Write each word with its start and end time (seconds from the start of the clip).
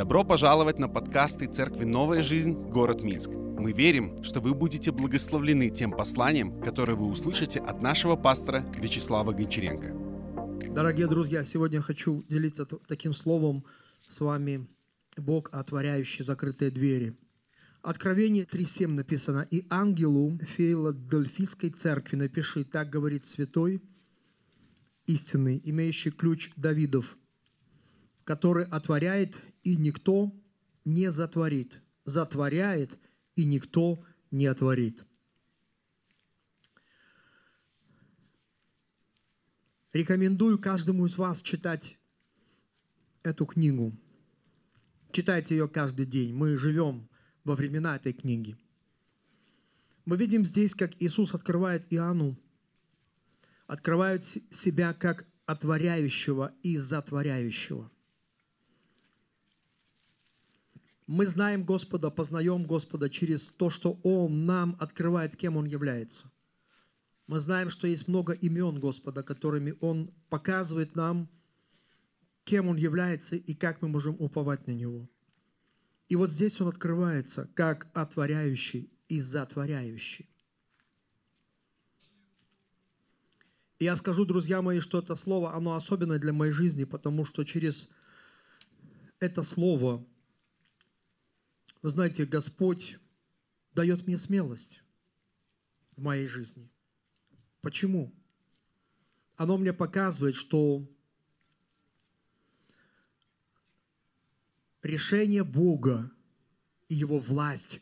Добро 0.00 0.24
пожаловать 0.24 0.78
на 0.78 0.88
подкасты 0.88 1.46
Церкви 1.46 1.84
«Новая 1.84 2.22
жизнь. 2.22 2.54
Город 2.54 3.02
Минск». 3.02 3.28
Мы 3.28 3.72
верим, 3.72 4.24
что 4.24 4.40
вы 4.40 4.54
будете 4.54 4.92
благословлены 4.92 5.68
тем 5.68 5.90
посланием, 5.90 6.58
которое 6.62 6.94
вы 6.94 7.04
услышите 7.06 7.60
от 7.60 7.82
нашего 7.82 8.16
пастора 8.16 8.64
Вячеслава 8.78 9.34
Гончаренко. 9.34 10.72
Дорогие 10.72 11.06
друзья, 11.06 11.44
сегодня 11.44 11.82
хочу 11.82 12.24
делиться 12.30 12.64
таким 12.64 13.12
словом 13.12 13.66
с 14.08 14.20
вами 14.20 14.66
«Бог, 15.18 15.50
отворяющий 15.52 16.24
закрытые 16.24 16.70
двери». 16.70 17.14
Откровение 17.82 18.44
3.7 18.44 18.86
написано 18.86 19.46
«И 19.50 19.66
ангелу 19.68 20.38
Филадельфийской 20.56 21.68
церкви 21.68 22.16
напиши, 22.16 22.64
так 22.64 22.88
говорит 22.88 23.26
святой, 23.26 23.82
истинный, 25.04 25.60
имеющий 25.62 26.10
ключ 26.10 26.52
Давидов, 26.56 27.18
который 28.24 28.64
отворяет, 28.64 29.36
и 29.62 29.76
никто 29.76 30.32
не 30.84 31.10
затворит, 31.10 31.80
затворяет, 32.04 32.98
и 33.36 33.44
никто 33.44 34.04
не 34.30 34.46
отворит». 34.46 35.04
Рекомендую 39.92 40.56
каждому 40.58 41.06
из 41.06 41.18
вас 41.18 41.42
читать 41.42 41.98
эту 43.24 43.44
книгу. 43.44 43.92
Читайте 45.10 45.56
ее 45.56 45.68
каждый 45.68 46.06
день. 46.06 46.32
Мы 46.32 46.56
живем 46.56 47.08
во 47.42 47.56
времена 47.56 47.96
этой 47.96 48.12
книги. 48.12 48.56
Мы 50.04 50.16
видим 50.16 50.46
здесь, 50.46 50.76
как 50.76 50.92
Иисус 51.02 51.34
открывает 51.34 51.92
Иоанну, 51.92 52.38
открывает 53.66 54.24
себя 54.24 54.94
как 54.94 55.26
отворяющего 55.46 56.54
и 56.62 56.76
затворяющего. 56.76 57.90
Мы 61.10 61.26
знаем 61.26 61.64
Господа, 61.64 62.10
познаем 62.10 62.64
Господа 62.64 63.10
через 63.10 63.48
то, 63.48 63.68
что 63.68 64.00
Он 64.02 64.46
нам 64.46 64.76
открывает, 64.78 65.36
кем 65.36 65.56
Он 65.56 65.66
является. 65.66 66.30
Мы 67.26 67.40
знаем, 67.40 67.70
что 67.70 67.86
есть 67.86 68.08
много 68.08 68.32
имен 68.32 68.78
Господа, 68.78 69.22
которыми 69.22 69.74
Он 69.80 70.12
показывает 70.28 70.94
нам, 70.94 71.28
кем 72.44 72.68
Он 72.68 72.76
является 72.76 73.36
и 73.36 73.54
как 73.54 73.82
мы 73.82 73.88
можем 73.88 74.16
уповать 74.18 74.66
на 74.66 74.72
Него– 74.72 75.08
и 76.10 76.16
вот 76.16 76.28
здесь 76.28 76.60
он 76.60 76.66
открывается 76.66 77.48
как 77.54 77.88
отворяющий 77.94 78.90
и 79.06 79.20
затворяющий. 79.20 80.28
И 83.78 83.84
я 83.84 83.94
скажу, 83.94 84.24
друзья 84.24 84.60
мои, 84.60 84.80
что 84.80 84.98
это 84.98 85.14
слово, 85.14 85.54
оно 85.54 85.76
особенное 85.76 86.18
для 86.18 86.32
моей 86.32 86.50
жизни, 86.50 86.82
потому 86.82 87.24
что 87.24 87.44
через 87.44 87.88
это 89.20 89.44
слово, 89.44 90.04
вы 91.82 91.90
знаете, 91.90 92.26
Господь 92.26 92.98
дает 93.74 94.06
мне 94.06 94.18
смелость 94.18 94.82
в 95.96 96.02
моей 96.02 96.26
жизни. 96.26 96.70
Почему? 97.60 98.12
Оно 99.36 99.56
мне 99.56 99.72
показывает, 99.72 100.34
что 100.34 100.86
решение 104.82 105.44
Бога 105.44 106.10
и 106.88 106.94
Его 106.94 107.18
власть 107.18 107.80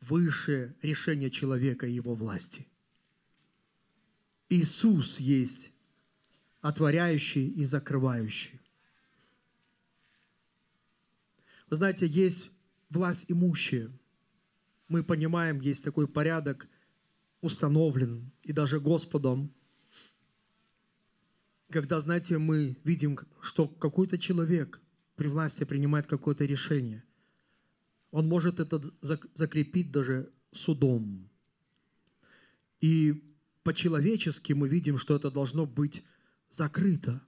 выше 0.00 0.74
решения 0.82 1.30
человека 1.30 1.86
и 1.86 1.92
его 1.92 2.14
власти. 2.14 2.66
Иисус 4.48 5.20
есть 5.20 5.72
отворяющий 6.60 7.48
и 7.48 7.64
закрывающий. 7.64 8.60
Вы 11.68 11.76
знаете, 11.76 12.06
есть 12.06 12.50
власть 12.90 13.26
имущая. 13.28 13.90
Мы 14.88 15.02
понимаем, 15.02 15.60
есть 15.60 15.84
такой 15.84 16.06
порядок 16.06 16.68
установлен, 17.40 18.30
и 18.42 18.52
даже 18.52 18.80
Господом, 18.80 19.54
когда, 21.70 22.00
знаете, 22.00 22.36
мы 22.38 22.76
видим, 22.84 23.18
что 23.40 23.66
какой-то 23.68 24.18
человек– 24.18 24.80
при 25.20 25.28
власти 25.28 25.64
принимает 25.64 26.06
какое-то 26.06 26.46
решение, 26.46 27.04
он 28.10 28.26
может 28.26 28.58
это 28.58 28.80
закрепить 29.34 29.92
даже 29.92 30.32
судом. 30.50 31.28
И 32.80 33.22
по-человечески 33.62 34.54
мы 34.54 34.66
видим, 34.66 34.96
что 34.96 35.14
это 35.14 35.30
должно 35.30 35.66
быть 35.66 36.02
закрыто. 36.48 37.20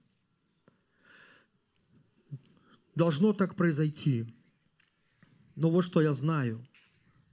Должно 2.95 3.31
так 3.33 3.55
произойти. 3.55 4.25
Но 5.55 5.69
вот 5.69 5.83
что 5.83 6.01
я 6.01 6.13
знаю. 6.13 6.67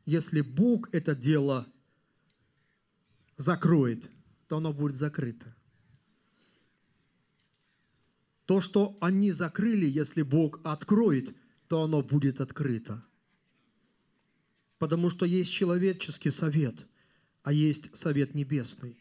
Если 0.05 0.41
Бог 0.41 0.93
это 0.93 1.15
дело 1.15 1.67
закроет, 3.37 4.11
то 4.49 4.59
оно 4.59 4.73
будет 4.73 4.97
закрыто. 4.97 5.55
То, 8.45 8.61
что 8.61 8.99
они 9.01 9.31
закрыли, 9.31 9.87
если 9.87 10.23
Бог 10.23 10.61
откроет, 10.65 11.37
то 11.69 11.83
оно 11.83 12.03
будет 12.03 12.41
открыто. 12.41 13.05
Потому 14.79 15.09
что 15.09 15.25
есть 15.25 15.53
человеческий 15.53 16.31
совет, 16.31 16.87
а 17.45 17.53
есть 17.53 17.95
совет 17.95 18.35
небесный. 18.35 18.99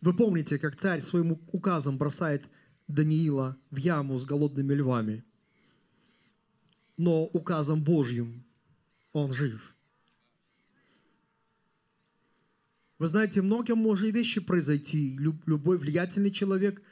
Вы 0.00 0.16
помните, 0.16 0.58
как 0.58 0.76
царь 0.76 1.00
своим 1.00 1.38
указом 1.52 1.98
бросает 1.98 2.48
Даниила 2.88 3.56
в 3.70 3.76
яму 3.76 4.18
с 4.18 4.24
голодными 4.24 4.74
львами. 4.74 5.24
Но 7.00 7.24
указом 7.24 7.82
Божьим 7.82 8.44
он 9.12 9.32
жив– 9.32 9.74
Вы 13.00 13.08
знаете, 13.08 13.40
многие 13.40 13.74
может 13.74 14.12
вещи 14.14 14.42
произойти. 14.42 15.16
Любой 15.46 15.78
влиятельный 15.78 16.30
человек 16.30 16.82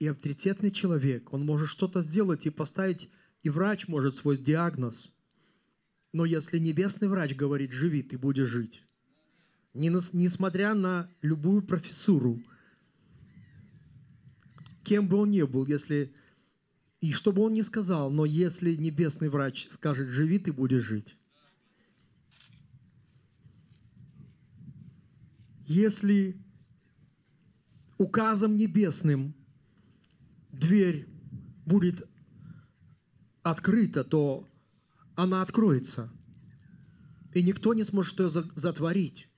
и 0.00 0.08
авторитетный 0.08 0.72
человек, 0.72 1.32
он 1.32 1.46
может 1.46 1.68
что-то 1.68 2.02
сделать 2.02 2.46
и 2.46 2.50
поставить, 2.50 3.08
и 3.44 3.48
врач 3.48 3.86
может 3.86 4.16
свой 4.16 4.36
диагноз. 4.36 5.12
Но 6.12 6.24
если 6.24 6.58
небесный 6.58 7.06
врач 7.06 7.36
говорит, 7.36 7.70
живи, 7.70 8.02
ты 8.02 8.18
будешь 8.18 8.48
жить. 8.48 8.82
Несмотря 9.72 10.74
на 10.74 11.08
любую 11.22 11.62
профессуру, 11.62 12.42
кем 14.82 15.06
бы 15.06 15.18
он 15.18 15.30
ни 15.30 15.42
был, 15.42 15.64
если 15.66 16.12
и 17.02 17.12
что 17.12 17.32
бы 17.32 17.42
он 17.42 17.52
ни 17.52 17.60
сказал, 17.60 18.10
но 18.10 18.24
если 18.24 18.74
небесный 18.74 19.28
врач 19.28 19.68
скажет, 19.70 20.08
живи, 20.08 20.38
ты 20.38 20.54
будешь 20.54 20.84
жить. 20.84 21.16
если 25.72 26.36
указом 27.98 28.56
небесным 28.56 29.34
дверь 30.50 31.08
будет 31.64 32.06
открыта, 33.42 34.04
то 34.04 34.48
она 35.14 35.42
откроется. 35.42 36.12
И 37.34 37.42
никто 37.42 37.74
не 37.74 37.84
сможет 37.84 38.18
ее 38.20 38.30
затворить. 38.54 39.28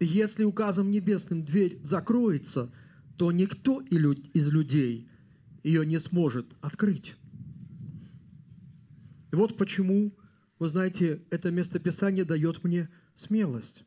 Если 0.00 0.44
указом 0.44 0.90
небесным 0.90 1.44
дверь 1.44 1.78
закроется, 1.82 2.72
то 3.18 3.30
никто 3.30 3.80
из 3.80 4.50
людей 4.50 5.08
ее 5.62 5.86
не 5.86 5.98
сможет 5.98 6.46
открыть. 6.60 7.16
И 9.32 9.36
вот 9.36 9.56
почему, 9.56 10.16
вы 10.58 10.68
знаете, 10.68 11.22
это 11.30 11.50
местописание 11.50 12.24
дает 12.24 12.64
мне 12.64 12.88
смелость. 13.14 13.84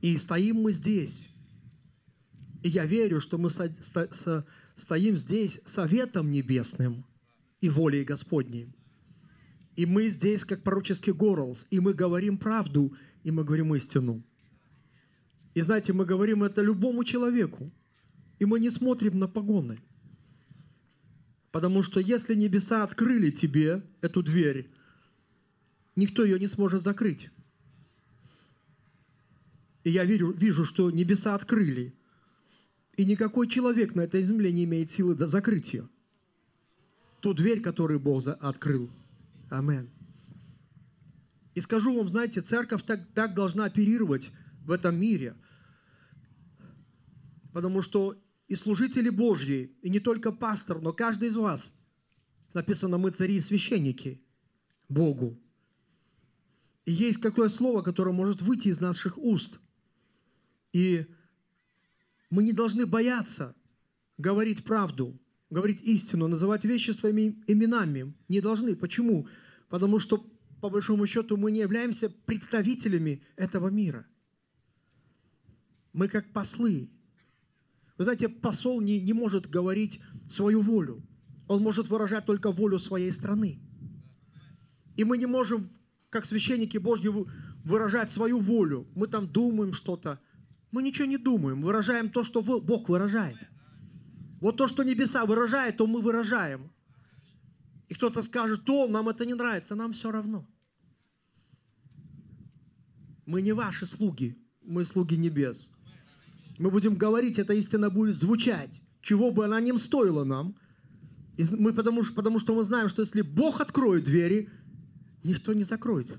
И 0.00 0.16
стоим 0.18 0.56
мы 0.56 0.72
здесь. 0.72 1.28
И 2.62 2.68
я 2.68 2.86
верю, 2.86 3.20
что 3.20 3.38
мы 3.38 3.50
стоим 3.50 5.16
здесь 5.16 5.60
советом 5.64 6.30
небесным 6.30 7.04
и 7.60 7.68
волей 7.68 8.04
Господней. 8.04 8.74
И 9.76 9.86
мы 9.86 10.08
здесь, 10.08 10.44
как 10.44 10.62
пророческий 10.62 11.12
горлс, 11.12 11.66
и 11.70 11.80
мы 11.80 11.94
говорим 11.94 12.38
правду, 12.38 12.94
и 13.24 13.30
мы 13.30 13.44
говорим 13.44 13.74
истину. 13.74 14.22
И 15.54 15.60
знаете, 15.60 15.92
мы 15.92 16.04
говорим 16.04 16.44
это 16.44 16.62
любому 16.62 17.02
человеку, 17.04 17.72
и 18.38 18.44
мы 18.44 18.60
не 18.60 18.70
смотрим 18.70 19.18
на 19.18 19.26
погоны. 19.26 19.80
Потому 21.54 21.84
что 21.84 22.00
если 22.00 22.34
небеса 22.34 22.82
открыли 22.82 23.30
тебе 23.30 23.84
эту 24.00 24.24
дверь, 24.24 24.68
никто 25.94 26.24
ее 26.24 26.40
не 26.40 26.48
сможет 26.48 26.82
закрыть. 26.82 27.30
И 29.84 29.90
я 29.90 30.04
верю, 30.04 30.32
вижу, 30.32 30.64
что 30.64 30.90
небеса 30.90 31.32
открыли. 31.36 31.94
И 32.96 33.04
никакой 33.04 33.46
человек 33.46 33.94
на 33.94 34.00
этой 34.00 34.20
земле 34.24 34.50
не 34.50 34.64
имеет 34.64 34.90
силы 34.90 35.14
до 35.14 35.28
закрытия. 35.28 35.88
Ту 37.20 37.34
дверь, 37.34 37.60
которую 37.60 38.00
Бог 38.00 38.26
открыл. 38.40 38.90
Амен. 39.48 39.88
И 41.54 41.60
скажу 41.60 41.96
вам, 41.96 42.08
знаете, 42.08 42.40
церковь 42.40 42.82
так, 42.82 42.98
так 43.14 43.32
должна 43.32 43.66
оперировать 43.66 44.32
в 44.64 44.72
этом 44.72 44.96
мире. 44.96 45.36
Потому 47.52 47.80
что 47.80 48.20
и 48.48 48.56
служители 48.56 49.08
Божьи, 49.08 49.76
и 49.82 49.88
не 49.88 50.00
только 50.00 50.32
пастор, 50.32 50.80
но 50.80 50.92
каждый 50.92 51.28
из 51.28 51.36
вас. 51.36 51.74
Написано, 52.52 52.98
мы 52.98 53.10
цари 53.10 53.36
и 53.36 53.40
священники 53.40 54.22
Богу. 54.88 55.40
И 56.84 56.92
есть 56.92 57.20
какое 57.20 57.48
слово, 57.48 57.82
которое 57.82 58.12
может 58.12 58.42
выйти 58.42 58.68
из 58.68 58.80
наших 58.80 59.18
уст. 59.18 59.58
И 60.72 61.06
мы 62.30 62.42
не 62.42 62.52
должны 62.52 62.86
бояться 62.86 63.54
говорить 64.18 64.64
правду, 64.64 65.18
говорить 65.50 65.82
истину, 65.82 66.28
называть 66.28 66.64
вещи 66.64 66.90
своими 66.90 67.42
именами. 67.46 68.14
Не 68.28 68.40
должны. 68.40 68.76
Почему? 68.76 69.28
Потому 69.68 69.98
что, 69.98 70.18
по 70.60 70.68
большому 70.68 71.06
счету, 71.06 71.36
мы 71.36 71.50
не 71.50 71.60
являемся 71.60 72.10
представителями 72.10 73.22
этого 73.36 73.68
мира. 73.68 74.06
Мы 75.92 76.08
как 76.08 76.32
послы. 76.32 76.90
Вы 77.96 78.04
знаете, 78.04 78.28
посол 78.28 78.80
не, 78.80 79.00
не 79.00 79.12
может 79.12 79.48
говорить 79.48 80.00
свою 80.28 80.62
волю. 80.62 81.02
Он 81.46 81.62
может 81.62 81.88
выражать 81.88 82.24
только 82.24 82.50
волю 82.50 82.78
своей 82.78 83.12
страны. 83.12 83.60
И 84.96 85.04
мы 85.04 85.18
не 85.18 85.26
можем, 85.26 85.70
как 86.10 86.24
священники 86.24 86.78
Божьи, 86.78 87.10
выражать 87.64 88.10
свою 88.10 88.38
волю. 88.38 88.86
Мы 88.94 89.06
там 89.06 89.28
думаем 89.28 89.72
что-то. 89.72 90.20
Мы 90.70 90.82
ничего 90.82 91.06
не 91.06 91.18
думаем. 91.18 91.62
Выражаем 91.62 92.10
то, 92.10 92.24
что 92.24 92.42
Бог 92.42 92.88
выражает. 92.88 93.48
Вот 94.40 94.56
то, 94.56 94.68
что 94.68 94.82
небеса 94.82 95.24
выражает, 95.24 95.76
то 95.76 95.86
мы 95.86 96.00
выражаем. 96.00 96.70
И 97.88 97.94
кто-то 97.94 98.22
скажет, 98.22 98.64
то 98.64 98.88
нам 98.88 99.08
это 99.08 99.26
не 99.26 99.34
нравится, 99.34 99.74
нам 99.74 99.92
все 99.92 100.10
равно. 100.10 100.46
Мы 103.26 103.40
не 103.42 103.52
ваши 103.52 103.86
слуги, 103.86 104.36
мы 104.62 104.84
слуги 104.84 105.16
небес. 105.16 105.70
Мы 106.58 106.70
будем 106.70 106.94
говорить, 106.94 107.38
эта 107.38 107.52
истина 107.52 107.90
будет 107.90 108.16
звучать, 108.16 108.80
чего 109.00 109.30
бы 109.30 109.44
она 109.44 109.60
ни 109.60 109.76
стоила 109.76 110.24
нам. 110.24 110.56
И 111.36 111.44
мы 111.50 111.72
потому, 111.72 112.04
потому 112.14 112.38
что 112.38 112.54
мы 112.54 112.62
знаем, 112.62 112.88
что 112.88 113.02
если 113.02 113.22
Бог 113.22 113.60
откроет 113.60 114.04
двери, 114.04 114.48
никто 115.24 115.52
не 115.52 115.64
закроет. 115.64 116.16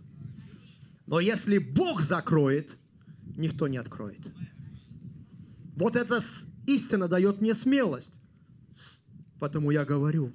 Но 1.07 1.19
если 1.19 1.57
Бог 1.57 2.01
закроет, 2.01 2.75
никто 3.37 3.67
не 3.67 3.77
откроет. 3.77 4.19
Вот 5.75 5.95
эта 5.95 6.19
истина 6.67 7.07
дает 7.07 7.41
мне 7.41 7.53
смелость. 7.53 8.19
Потому 9.39 9.71
я 9.71 9.85
говорю. 9.85 10.33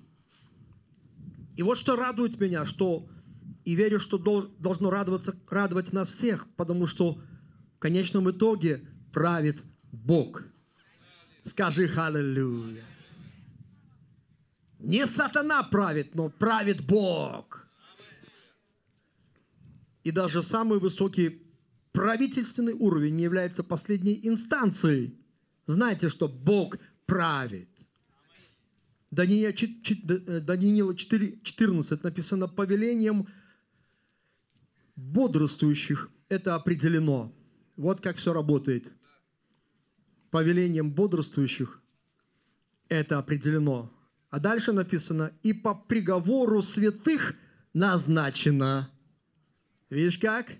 И 1.56 1.62
вот 1.62 1.76
что 1.76 1.96
радует 1.96 2.40
меня, 2.40 2.64
что 2.64 3.08
и 3.64 3.74
верю, 3.74 4.00
что 4.00 4.18
должно 4.58 4.90
радоваться, 4.90 5.36
радовать 5.50 5.92
нас 5.92 6.08
всех, 6.08 6.46
потому 6.56 6.86
что 6.86 7.20
в 7.76 7.78
конечном 7.78 8.30
итоге 8.30 8.82
правит 9.12 9.62
Бог. 9.92 10.42
Скажи 11.44 11.88
халлелуя. 11.88 12.84
Не 14.78 15.06
сатана 15.06 15.62
правит, 15.62 16.14
но 16.14 16.28
правит 16.28 16.86
Бог. 16.86 17.66
И 20.04 20.10
даже 20.10 20.42
самый 20.42 20.78
высокий 20.78 21.42
правительственный 21.92 22.72
уровень 22.72 23.16
не 23.16 23.24
является 23.24 23.62
последней 23.62 24.18
инстанцией. 24.22 25.18
Знайте, 25.66 26.08
что 26.08 26.28
Бог 26.28 26.78
правит. 27.06 27.68
Даниила 29.10 29.52
4.14 29.52 32.00
написано 32.02 32.48
повелением 32.48 33.26
бодрствующих. 34.96 36.10
Это 36.28 36.54
определено. 36.54 37.34
Вот 37.76 38.00
как 38.00 38.16
все 38.16 38.32
работает 38.32 38.90
повелением 40.30 40.92
бодрствующих 40.92 41.80
это 42.90 43.18
определено. 43.18 43.90
А 44.30 44.38
дальше 44.38 44.72
написано, 44.72 45.32
и 45.42 45.52
по 45.52 45.74
приговору 45.74 46.60
святых 46.62 47.34
назначено. 47.72 48.90
Видишь 49.88 50.18
как? 50.18 50.52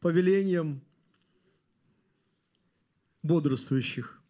Повелением 0.00 0.82
бодрствующих. 3.22 4.20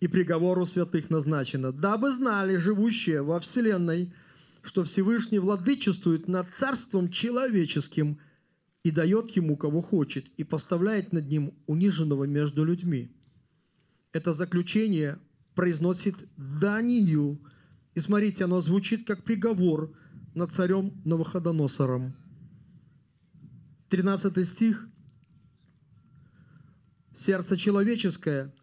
И 0.00 0.08
приговору 0.08 0.66
святых 0.66 1.08
назначено, 1.08 1.72
дабы 1.72 2.12
знали 2.12 2.56
живущие 2.56 3.22
во 3.22 3.40
вселенной, 3.40 4.12
что 4.62 4.84
Всевышний 4.84 5.38
владычествует 5.38 6.28
над 6.28 6.54
царством 6.54 7.10
человеческим 7.10 8.18
и 8.82 8.90
дает 8.90 9.30
ему, 9.30 9.56
кого 9.56 9.80
хочет, 9.80 10.26
и 10.36 10.44
поставляет 10.44 11.12
над 11.12 11.28
ним 11.28 11.54
униженного 11.66 12.24
между 12.24 12.64
людьми 12.64 13.14
это 14.14 14.32
заключение 14.32 15.18
произносит 15.56 16.14
Данию. 16.36 17.40
И 17.94 18.00
смотрите, 18.00 18.44
оно 18.44 18.60
звучит 18.60 19.06
как 19.06 19.24
приговор 19.24 19.92
над 20.34 20.52
царем 20.52 21.02
Новоходоносором. 21.04 22.14
13 23.90 24.48
стих. 24.48 24.88
«Сердце 27.12 27.56
человеческое 27.56 28.54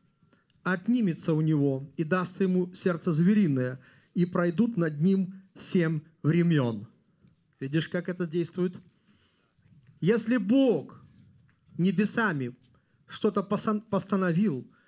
отнимется 0.64 1.34
у 1.34 1.42
него, 1.42 1.92
и 1.98 2.06
даст 2.06 2.42
ему 2.42 2.74
сердце 2.74 3.12
звериное, 3.12 3.80
и 4.14 4.26
пройдут 4.26 4.78
над 4.78 5.02
ним 5.02 5.42
семь 5.56 6.00
времен». 6.24 6.88
Видишь, 7.60 7.90
как 7.90 8.08
это 8.08 8.26
действует? 8.26 8.78
Если 10.00 10.38
Бог 10.38 11.04
небесами 11.78 12.56
что-то 13.08 13.44
постановил– 13.44 14.66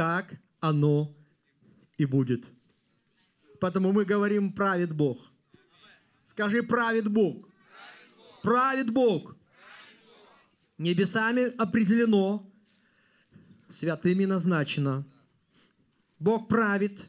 так 0.00 0.34
оно 0.60 1.14
и 1.98 2.06
будет. 2.06 2.46
Поэтому 3.60 3.92
мы 3.92 4.06
говорим, 4.06 4.50
правит 4.50 4.94
Бог. 4.94 5.18
Скажи, 6.24 6.62
правит 6.62 7.06
Бог. 7.06 7.46
Правит 8.42 8.90
Бог. 8.90 9.36
Небесами 10.78 11.54
определено, 11.58 12.50
святыми 13.68 14.24
назначено. 14.24 15.04
Бог 16.18 16.48
правит. 16.48 17.04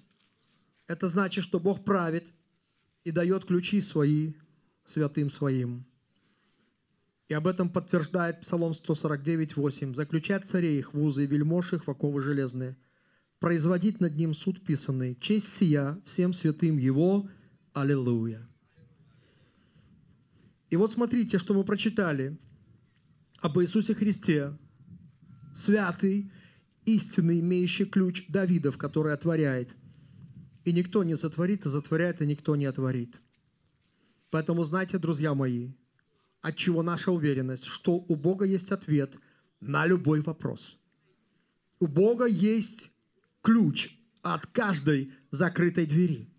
Это 0.86 1.08
значит, 1.08 1.46
что 1.46 1.62
Бог 1.62 1.86
правит 1.86 2.28
и 3.06 3.12
дает 3.12 3.46
ключи 3.46 3.80
свои 3.80 4.34
святым 4.84 5.30
своим. 5.30 5.86
И 7.32 7.34
об 7.34 7.48
этом 7.48 7.70
подтверждает 7.70 8.42
Псалом 8.42 8.74
149, 8.74 9.56
8. 9.56 9.96
«Заключать 9.96 10.46
царей 10.46 10.80
их 10.80 10.94
в 10.94 11.02
узы 11.02 11.24
и 11.24 11.28
вельмож 11.28 11.72
их 11.72 11.88
в 11.88 11.90
оковы 11.90 12.22
железные, 12.22 12.76
производить 13.40 14.02
над 14.02 14.18
ним 14.18 14.34
суд 14.34 14.62
писанный, 14.66 15.16
честь 15.16 15.48
сия 15.48 15.98
всем 16.04 16.34
святым 16.34 16.78
его. 16.78 17.30
Аллилуйя». 17.72 18.46
И 20.70 20.76
вот 20.76 20.92
смотрите, 20.92 21.38
что 21.38 21.54
мы 21.54 21.64
прочитали 21.64 22.38
об 23.40 23.58
Иисусе 23.62 23.96
Христе, 23.96 24.58
святый, 25.54 26.34
истинный, 26.84 27.40
имеющий 27.40 27.86
ключ 27.86 28.28
Давидов, 28.28 28.78
который 28.78 29.14
отворяет. 29.14 29.74
И 30.66 30.74
никто 30.74 31.06
не 31.06 31.16
затворит, 31.16 31.66
и 31.66 31.70
затворяет, 31.70 32.22
и 32.22 32.26
никто 32.26 32.58
не 32.58 32.66
отворит. 32.66 33.22
Поэтому 34.32 34.66
знайте, 34.66 34.98
друзья 34.98 35.34
мои, 35.34 35.72
от 36.42 36.58
чего 36.58 36.84
наша 36.84 37.12
уверенность, 37.12 37.66
что 37.66 37.94
у 37.96 38.16
Бога 38.16 38.46
есть 38.46 38.72
ответ 38.72 39.16
на 39.60 39.86
любой 39.86 40.22
вопрос. 40.22 40.78
У 41.80 41.88
Бога 41.88 42.26
есть 42.26 42.92
ключ 43.42 43.98
от 44.22 44.48
каждой 44.48 45.14
закрытой 45.30 45.86
двери. 45.86 46.30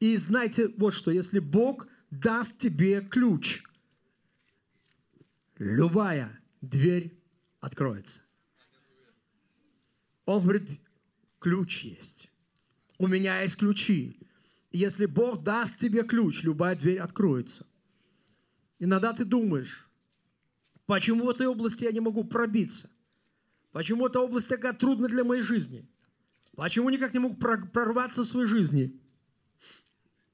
И 0.00 0.16
знайте 0.16 0.68
вот 0.78 0.94
что, 0.94 1.10
если 1.10 1.38
Бог 1.38 1.86
даст 2.10 2.58
тебе 2.58 3.00
ключ, 3.00 3.62
любая 5.58 6.40
дверь 6.60 7.16
откроется. 7.60 8.22
Он 10.24 10.42
говорит, 10.42 10.68
ключ 11.38 11.84
есть. 11.84 12.28
У 12.98 13.06
меня 13.06 13.42
есть 13.42 13.56
ключи. 13.56 14.20
Если 14.70 15.06
Бог 15.06 15.42
даст 15.42 15.78
тебе 15.78 16.02
ключ, 16.02 16.42
любая 16.42 16.74
дверь 16.74 16.98
откроется. 16.98 17.66
Иногда 18.84 19.12
ты 19.12 19.24
думаешь, 19.24 19.88
почему 20.86 21.26
в 21.26 21.30
этой 21.30 21.46
области 21.46 21.84
я 21.84 21.92
не 21.92 22.00
могу 22.00 22.24
пробиться? 22.24 22.90
Почему 23.70 24.08
эта 24.08 24.18
область 24.18 24.48
такая 24.48 24.72
трудная 24.72 25.08
для 25.08 25.22
моей 25.22 25.40
жизни? 25.40 25.88
Почему 26.56 26.90
никак 26.90 27.14
не 27.14 27.20
могу 27.20 27.36
прорваться 27.36 28.22
в 28.22 28.26
своей 28.26 28.48
жизни? 28.48 29.00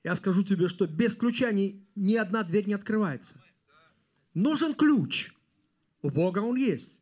Я 0.02 0.14
скажу 0.14 0.42
тебе, 0.44 0.68
что 0.68 0.86
без 0.86 1.14
ключа 1.14 1.52
ни, 1.52 1.86
ни 1.94 2.14
одна 2.14 2.42
дверь 2.42 2.66
не 2.66 2.72
открывается. 2.72 3.38
Нужен 4.32 4.72
ключ. 4.72 5.34
У 6.00 6.08
Бога 6.08 6.38
он 6.38 6.56
есть. 6.56 6.98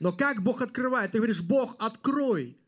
Но 0.00 0.12
как 0.12 0.42
Бог 0.42 0.62
открывает? 0.62 1.12
Ты 1.12 1.18
говоришь, 1.18 1.42
Бог, 1.42 1.76
открой 1.78 2.58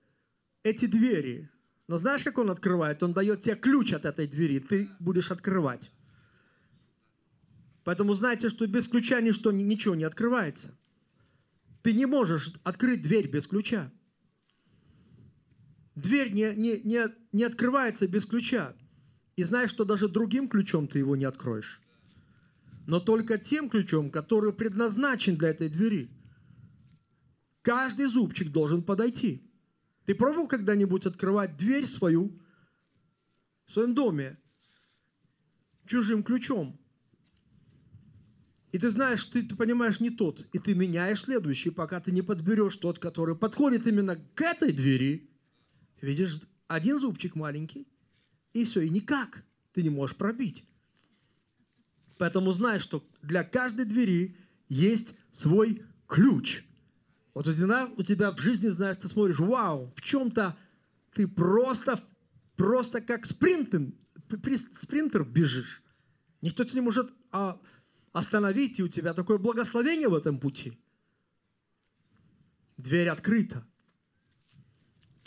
эти 0.62 0.86
двери. 0.86 1.50
Но 1.88 1.98
знаешь, 1.98 2.22
как 2.22 2.38
Он 2.38 2.52
открывает? 2.52 3.02
Он 3.02 3.12
дает 3.12 3.40
тебе 3.40 3.56
ключ 3.56 3.92
от 3.92 4.04
этой 4.04 4.28
двери. 4.28 4.60
Ты 4.60 4.88
будешь 5.00 5.32
открывать. 5.32 5.90
Поэтому 7.84 8.14
знайте, 8.14 8.48
что 8.48 8.66
без 8.66 8.88
ключа 8.88 9.20
ничто, 9.20 9.50
ничего 9.50 9.94
не 9.94 10.04
открывается. 10.04 10.76
Ты 11.82 11.92
не 11.92 12.06
можешь 12.06 12.54
открыть 12.62 13.02
дверь 13.02 13.28
без 13.28 13.46
ключа. 13.46 13.92
дверь 15.94 16.32
не, 16.32 16.54
не, 16.54 16.80
не, 16.80 17.06
не 17.32 17.44
открывается 17.44 18.06
без 18.06 18.24
ключа. 18.24 18.74
И 19.34 19.44
знаешь, 19.44 19.70
что 19.70 19.84
даже 19.84 20.08
другим 20.08 20.48
ключом 20.48 20.86
ты 20.86 20.98
его 20.98 21.16
не 21.16 21.24
откроешь. 21.24 21.80
Но 22.86 23.00
только 23.00 23.38
тем 23.38 23.68
ключом, 23.68 24.10
который 24.10 24.52
предназначен 24.52 25.36
для 25.36 25.48
этой 25.48 25.68
двери. 25.68 26.10
Каждый 27.62 28.06
зубчик 28.06 28.50
должен 28.50 28.82
подойти. 28.82 29.48
Ты 30.04 30.14
пробовал 30.14 30.48
когда-нибудь 30.48 31.06
открывать 31.06 31.56
дверь 31.56 31.86
свою 31.86 32.40
в 33.66 33.72
своем 33.72 33.94
доме 33.94 34.38
чужим 35.86 36.22
ключом? 36.22 36.78
И 38.72 38.78
ты 38.78 38.88
знаешь, 38.88 39.24
ты, 39.26 39.42
ты 39.42 39.54
понимаешь 39.54 40.00
не 40.00 40.08
тот, 40.08 40.46
и 40.52 40.58
ты 40.58 40.74
меняешь 40.74 41.20
следующий, 41.20 41.68
пока 41.68 42.00
ты 42.00 42.10
не 42.10 42.22
подберешь 42.22 42.76
тот, 42.76 42.98
который 42.98 43.36
подходит 43.36 43.86
именно 43.86 44.16
к 44.16 44.40
этой 44.40 44.72
двери. 44.72 45.30
Видишь, 46.00 46.40
один 46.68 46.98
зубчик 46.98 47.34
маленький, 47.34 47.86
и 48.54 48.64
все, 48.64 48.80
и 48.80 48.88
никак 48.88 49.44
ты 49.74 49.82
не 49.82 49.90
можешь 49.90 50.16
пробить. 50.16 50.64
Поэтому 52.16 52.50
знай, 52.52 52.78
что 52.78 53.06
для 53.20 53.44
каждой 53.44 53.84
двери 53.84 54.38
есть 54.68 55.14
свой 55.30 55.82
ключ. 56.06 56.64
Вот 57.34 57.46
иногда 57.48 57.90
у 57.96 58.02
тебя 58.02 58.30
в 58.30 58.40
жизни, 58.40 58.68
знаешь, 58.68 58.96
ты 58.96 59.06
смотришь, 59.06 59.38
вау, 59.38 59.92
в 59.96 60.00
чем-то 60.00 60.56
ты 61.14 61.28
просто, 61.28 62.00
просто 62.56 63.02
как 63.02 63.26
спринтер, 63.26 63.92
спринтер 64.72 65.24
бежишь. 65.24 65.82
Никто 66.40 66.64
тебя 66.64 66.80
не 66.80 66.84
может 66.84 67.10
а, 67.30 67.60
остановить, 68.12 68.78
и 68.78 68.82
у 68.82 68.88
тебя 68.88 69.14
такое 69.14 69.38
благословение 69.38 70.08
в 70.08 70.14
этом 70.14 70.38
пути. 70.38 70.78
Дверь 72.76 73.08
открыта. 73.08 73.66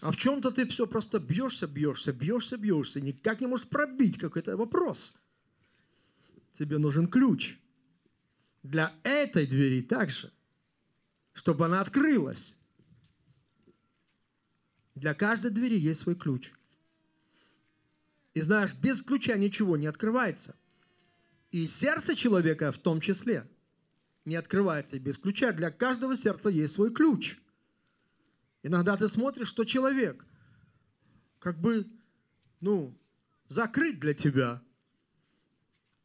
А 0.02 0.12
в 0.12 0.18
чем-то 0.18 0.52
ты 0.52 0.68
все 0.68 0.86
просто 0.86 1.20
бьешься, 1.20 1.68
бьешься, 1.68 2.14
бьешься, 2.14 2.58
бьешься, 2.58 3.02
никак 3.02 3.42
не 3.42 3.48
можешь 3.48 3.68
пробить 3.68 4.18
какой-то 4.18 4.56
вопрос. 4.56 5.16
Тебе 6.52 6.78
нужен 6.78 7.08
ключ. 7.08 7.58
Для 8.62 8.94
этой 9.04 9.48
двери 9.48 9.82
также, 9.82 10.32
чтобы 11.34 11.66
она 11.66 11.82
открылась. 11.82 12.58
Для 14.96 15.14
каждой 15.14 15.52
двери 15.52 15.78
есть 15.78 16.02
свой 16.02 16.16
ключ. 16.16 16.52
И 18.34 18.42
знаешь, 18.42 18.74
без 18.74 19.02
ключа 19.02 19.38
ничего 19.38 19.76
не 19.76 19.88
открывается– 19.88 20.56
и 21.56 21.68
сердце 21.68 22.18
человека 22.18 22.70
в 22.74 22.78
том 22.78 23.00
числе 23.00 23.50
не 24.26 24.36
открывается 24.36 25.00
без 25.00 25.18
ключа. 25.18 25.54
Для 25.54 25.72
каждого 25.72 26.18
сердца 26.18 26.50
есть 26.50 26.74
свой 26.74 26.94
ключ. 26.94 27.38
Иногда 28.62 28.98
ты 28.98 29.08
смотришь, 29.08 29.48
что 29.48 29.64
человек 29.64 30.26
как 31.40 31.62
бы, 31.62 31.88
ну, 32.60 32.94
закрыт 33.48 34.02
для 34.02 34.14
тебя. 34.14 34.62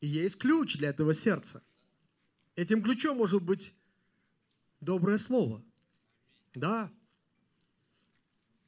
И 0.01 0.07
есть 0.07 0.39
ключ 0.39 0.77
для 0.77 0.91
этого 0.91 1.15
сердца. 1.15 1.65
Этим 2.55 2.81
ключом 2.81 3.17
может 3.17 3.43
быть 3.43 3.75
доброе 4.81 5.19
слово. 5.19 5.65
Да. 6.55 6.93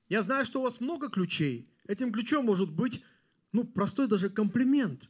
Я 0.08 0.24
знаю, 0.24 0.44
что 0.44 0.58
у 0.58 0.64
вас 0.64 0.80
много 0.80 1.10
ключей. 1.10 1.70
Этим 1.86 2.10
ключом 2.10 2.46
может 2.46 2.72
быть, 2.72 3.04
ну, 3.52 3.62
простой 3.62 4.08
даже 4.08 4.30
комплимент. 4.30 5.08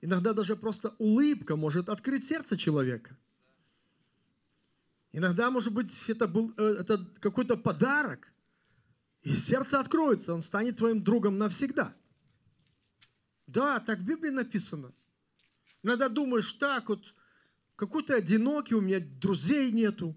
Иногда 0.00 0.32
даже 0.32 0.56
просто 0.56 0.94
улыбка 0.98 1.56
может 1.56 1.88
открыть 1.88 2.24
сердце 2.24 2.56
человека. 2.56 3.16
Иногда, 5.12 5.50
может 5.50 5.74
быть, 5.74 5.92
это 6.08 6.26
был 6.28 6.54
э, 6.56 6.76
это 6.80 7.04
какой-то 7.20 7.56
подарок, 7.56 8.32
и 9.22 9.32
сердце 9.32 9.80
откроется, 9.80 10.32
он 10.32 10.42
станет 10.42 10.76
твоим 10.76 11.02
другом 11.02 11.36
навсегда. 11.36 11.94
Да, 13.46 13.80
так 13.80 13.98
в 13.98 14.04
Библии 14.04 14.30
написано. 14.30 14.94
Иногда 15.82 16.08
думаешь, 16.08 16.52
так 16.54 16.88
вот, 16.88 17.14
какой-то 17.76 18.14
одинокий, 18.14 18.74
у 18.74 18.80
меня 18.80 19.00
друзей 19.00 19.72
нету. 19.72 20.16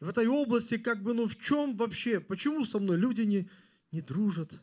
В 0.00 0.08
этой 0.08 0.26
области 0.26 0.78
как 0.78 1.02
бы, 1.02 1.14
ну 1.14 1.28
в 1.28 1.38
чем 1.38 1.76
вообще, 1.76 2.20
почему 2.20 2.64
со 2.64 2.78
мной 2.78 2.96
люди 2.96 3.22
не, 3.22 3.50
не 3.92 4.00
дружат? 4.00 4.60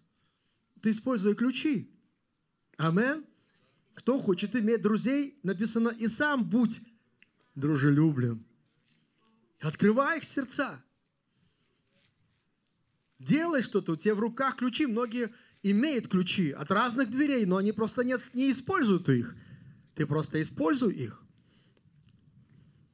Ты 0.81 0.91
используй 0.91 1.35
ключи. 1.35 1.95
Аминь. 2.77 3.25
Кто 3.97 4.19
хочет 4.19 4.55
иметь 4.55 4.83
друзей, 4.83 5.39
написано, 5.41 5.89
и 5.89 6.07
сам 6.07 6.47
будь 6.47 6.81
дружелюблен. 7.55 8.45
Открывай 9.59 10.19
их 10.19 10.23
сердца. 10.23 10.83
Делай 13.17 13.63
что-то, 13.63 13.93
у 13.93 13.95
тебя 13.95 14.13
в 14.13 14.19
руках 14.19 14.57
ключи. 14.57 14.85
Многие 14.85 15.33
имеют 15.63 16.09
ключи 16.09 16.51
от 16.51 16.69
разных 16.69 17.09
дверей, 17.09 17.47
но 17.47 17.57
они 17.57 17.71
просто 17.71 18.03
не, 18.03 18.13
не 18.35 18.51
используют 18.51 19.09
их. 19.09 19.35
Ты 19.95 20.05
просто 20.05 20.43
используй 20.43 20.93
их. 20.93 21.23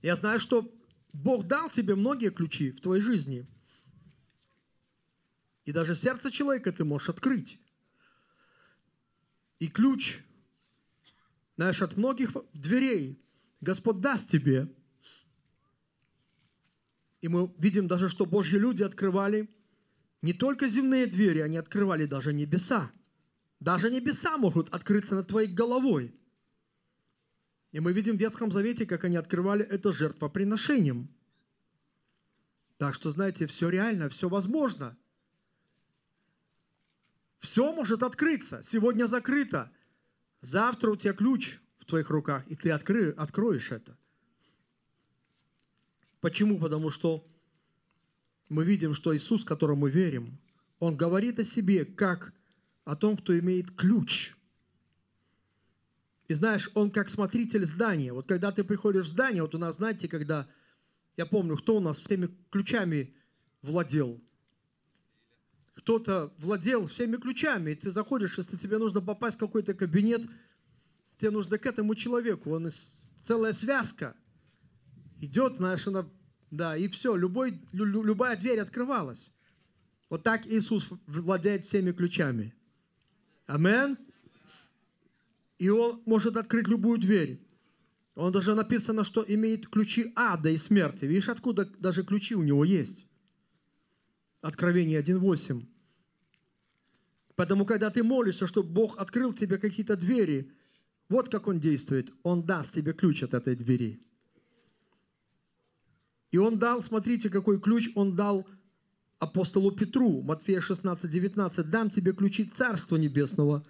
Я 0.02 0.16
знаю, 0.16 0.40
что 0.40 0.74
Бог 1.12 1.48
дал 1.48 1.70
тебе 1.70 1.96
многие 1.96 2.30
ключи 2.30 2.72
в 2.72 2.80
твоей 2.80 3.02
жизни. 3.02 3.46
И 5.66 5.74
даже 5.74 5.96
сердце 5.96 6.32
человека 6.32 6.72
ты 6.72 6.86
можешь 6.86 7.10
открыть. 7.10 7.60
И 9.60 9.68
ключ 9.68 10.22
знаешь, 11.64 11.82
от 11.82 11.96
многих 11.96 12.36
дверей 12.52 13.24
Господь 13.62 14.02
даст 14.02 14.30
тебе. 14.30 14.70
И 17.22 17.30
мы 17.30 17.54
видим 17.58 17.88
даже, 17.88 18.10
что 18.10 18.26
Божьи 18.26 18.58
люди 18.58 18.84
открывали 18.84 19.50
не 20.22 20.34
только 20.34 20.68
земные 20.68 21.08
двери, 21.08 21.40
они 21.40 21.56
открывали 21.56 22.06
даже 22.06 22.34
небеса. 22.34 22.92
Даже 23.62 23.90
небеса 23.90 24.38
могут 24.38 24.74
открыться 24.74 25.16
над 25.16 25.30
твоей 25.30 25.48
головой. 25.48 26.14
И 27.72 27.80
мы 27.80 27.94
видим 27.94 28.18
в 28.18 28.20
Ветхом 28.20 28.52
Завете, 28.52 28.86
как 28.86 29.06
они 29.06 29.16
открывали 29.16 29.64
это 29.64 29.94
жертвоприношением. 29.94 31.16
Так 32.78 32.94
что, 32.94 33.10
знаете, 33.10 33.48
все 33.48 33.70
реально, 33.70 34.10
все 34.10 34.28
возможно. 34.28 34.98
Все 37.40 37.72
может 37.72 38.04
открыться. 38.04 38.62
Сегодня 38.64 39.08
закрыто– 39.08 39.72
Завтра 40.44 40.92
у 40.92 40.98
тебя 40.98 41.14
ключ 41.14 41.60
в 41.80 41.86
твоих 41.86 42.10
руках, 42.10 42.46
и 42.48 42.56
ты 42.56 42.72
откры, 42.72 43.12
откроешь 43.12 43.72
это. 43.72 43.98
Почему? 46.20 46.60
Потому 46.60 46.90
что 46.90 47.26
мы 48.50 48.66
видим, 48.66 48.94
что 48.94 49.16
Иисус, 49.16 49.46
которому 49.46 49.84
мы 49.84 49.90
верим, 49.90 50.38
Он 50.80 50.98
говорит 50.98 51.40
о 51.40 51.46
себе 51.46 51.86
как 51.86 52.34
о 52.84 52.98
том, 52.98 53.16
кто 53.16 53.40
имеет 53.40 53.72
ключ. 53.72 54.36
И 56.28 56.34
знаешь, 56.34 56.70
Он 56.74 56.92
как 56.92 57.10
смотритель 57.10 57.66
здания. 57.66 58.12
Вот 58.12 58.28
когда 58.28 58.52
ты 58.52 58.66
приходишь 58.66 59.06
в 59.06 59.10
здание, 59.10 59.44
вот 59.44 59.56
у 59.56 59.58
нас, 59.58 59.78
знаете, 59.78 60.10
когда, 60.10 60.50
я 61.16 61.26
помню, 61.26 61.56
кто 61.56 61.78
у 61.78 61.80
нас 61.80 62.00
всеми 62.00 62.28
ключами 62.50 63.16
владел– 63.62 64.22
кто-то 65.76 66.34
владел 66.38 66.86
всеми 66.88 67.18
ключами, 67.18 67.72
и 67.72 67.76
ты 67.76 67.92
заходишь, 67.92 68.38
если 68.38 68.58
тебе 68.58 68.78
нужно 68.78 69.02
попасть 69.02 69.38
в 69.38 69.40
какой-то 69.40 69.74
кабинет, 69.74 70.22
тебе 71.18 71.32
нужно 71.32 71.58
к 71.58 71.66
этому 71.66 71.96
человеку, 71.96 72.52
он 72.52 72.70
целая 73.24 73.54
связка 73.54 74.16
идет, 75.20 75.58
знаешь, 75.58 75.88
она, 75.88 76.08
да, 76.52 76.78
и 76.78 76.88
все, 76.88 77.16
любой, 77.16 77.60
любая 77.72 78.38
дверь 78.38 78.60
открывалась. 78.60 79.32
Вот 80.10 80.24
так 80.24 80.46
Иисус 80.46 80.88
владеет 81.08 81.66
всеми 81.66 81.92
ключами. 81.92 82.54
Амен. 83.48 83.98
И 85.58 85.70
Он 85.70 86.02
может 86.06 86.38
открыть 86.38 86.68
любую 86.68 87.00
дверь. 87.00 87.42
Он 88.16 88.32
даже 88.32 88.54
написано, 88.54 89.04
что 89.04 89.26
имеет 89.28 89.68
ключи 89.70 90.12
ада 90.16 90.50
и 90.50 90.58
смерти. 90.58 91.06
Видишь, 91.06 91.30
откуда 91.30 91.66
даже 91.66 92.04
ключи 92.04 92.36
у 92.36 92.44
него 92.44 92.64
есть? 92.64 93.08
Откровение 94.44 95.02
1.8. 95.02 95.66
Поэтому, 97.36 97.66
когда 97.66 97.90
ты 97.90 98.04
молишься, 98.04 98.46
чтобы 98.46 98.68
Бог 98.70 98.98
открыл 98.98 99.32
тебе 99.32 99.58
какие-то 99.58 99.96
двери, 99.96 100.52
вот 101.08 101.30
как 101.30 101.48
Он 101.48 101.62
действует. 101.62 102.12
Он 102.24 102.44
даст 102.44 102.74
тебе 102.74 102.92
ключ 102.92 103.24
от 103.24 103.34
этой 103.34 103.56
двери. 103.56 104.02
И 106.32 106.38
Он 106.38 106.60
дал, 106.60 106.84
смотрите, 106.84 107.30
какой 107.30 107.62
ключ 107.62 107.90
Он 107.96 108.18
дал 108.18 108.46
апостолу 109.18 109.72
Петру, 109.72 110.22
Матфея 110.22 110.60
16, 110.60 111.10
19. 111.10 111.70
«Дам 111.70 111.90
тебе 111.90 112.12
ключи 112.12 112.44
Царства 112.44 112.98
Небесного». 112.98 113.66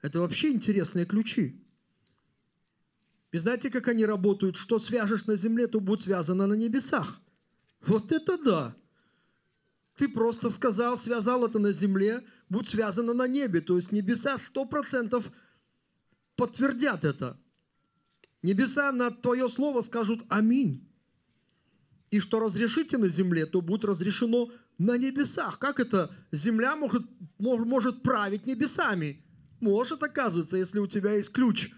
Это 0.00 0.20
вообще 0.20 0.52
интересные 0.52 1.04
ключи. 1.04 1.62
И 3.30 3.36
знаете, 3.36 3.68
как 3.68 3.88
они 3.88 4.06
работают? 4.06 4.56
Что 4.56 4.78
свяжешь 4.78 5.26
на 5.26 5.36
земле, 5.36 5.66
то 5.66 5.80
будет 5.80 6.00
связано 6.00 6.46
на 6.46 6.54
небесах. 6.54 7.20
Вот 7.82 8.10
это 8.10 8.42
да! 8.42 8.76
Ты 9.96 10.08
просто 10.08 10.50
сказал, 10.50 10.98
связал 10.98 11.44
это 11.46 11.58
на 11.58 11.72
земле, 11.72 12.24
будет 12.48 12.68
связано 12.68 13.14
на 13.14 13.26
небе. 13.26 13.60
То 13.60 13.76
есть 13.76 13.92
небеса 13.92 14.38
сто 14.38 14.64
процентов 14.64 15.30
подтвердят 16.36 17.04
это. 17.04 17.40
Небеса 18.42 18.92
на 18.92 19.10
твое 19.10 19.48
слово 19.48 19.80
скажут 19.80 20.22
«Аминь». 20.28 20.86
И 22.10 22.20
что 22.20 22.38
разрешите 22.38 22.98
на 22.98 23.08
земле, 23.08 23.46
то 23.46 23.60
будет 23.60 23.84
разрешено 23.84 24.52
на 24.78 24.96
небесах. 24.96 25.58
Как 25.58 25.80
это 25.80 26.14
земля 26.30 26.76
может, 26.76 27.02
может 27.38 28.02
править 28.02 28.46
небесами? 28.46 29.24
Может, 29.60 30.02
оказывается, 30.02 30.56
если 30.56 30.78
у 30.78 30.86
тебя 30.86 31.14
есть 31.14 31.32
ключ 31.32 31.70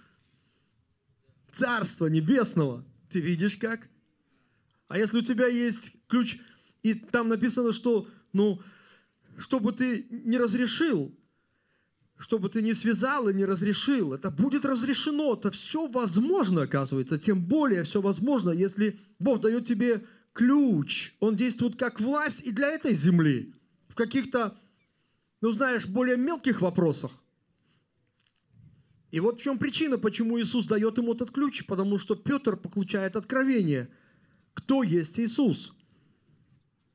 Царства 1.52 2.06
Небесного. 2.06 2.84
Ты 3.08 3.20
видишь 3.20 3.56
как? 3.56 3.88
А 4.88 4.98
если 4.98 5.18
у 5.18 5.22
тебя 5.22 5.46
есть 5.46 5.94
ключ, 6.08 6.38
и 6.82 6.94
там 6.94 7.28
написано, 7.28 7.73
что, 7.73 8.08
ну, 8.32 8.61
чтобы 9.37 9.73
ты 9.73 10.06
не 10.11 10.38
разрешил, 10.38 11.14
чтобы 12.18 12.49
ты 12.49 12.62
не 12.62 12.75
связал 12.75 13.28
и 13.28 13.35
не 13.35 13.44
разрешил. 13.44 14.12
Это 14.12 14.30
будет 14.30 14.64
разрешено. 14.64 15.35
Это 15.35 15.50
все 15.50 15.87
возможно, 15.87 16.62
оказывается. 16.62 17.18
Тем 17.18 17.44
более 17.44 17.85
все 17.85 18.00
возможно, 18.00 18.50
если 18.50 18.99
Бог 19.18 19.40
дает 19.40 19.66
тебе 19.66 20.04
ключ. 20.32 21.14
Он 21.20 21.37
действует 21.37 21.76
как 21.76 22.00
власть 22.00 22.42
и 22.44 22.50
для 22.50 22.68
этой 22.68 22.94
земли. 22.94 23.54
В 23.88 23.94
каких-то, 23.94 24.56
ну 25.40 25.50
знаешь, 25.52 25.87
более 25.87 26.16
мелких 26.16 26.61
вопросах. 26.61 27.12
И 29.11 29.20
вот 29.20 29.40
в 29.40 29.42
чем 29.42 29.58
причина, 29.58 29.97
почему 29.97 30.38
Иисус 30.40 30.66
дает 30.66 30.99
ему 30.99 31.14
этот 31.14 31.30
ключ. 31.30 31.66
Потому 31.66 31.99
что 31.99 32.16
Петр 32.16 32.56
получает 32.56 33.14
откровение. 33.14 33.88
Кто 34.54 34.82
есть 34.82 35.20
Иисус? 35.20 35.73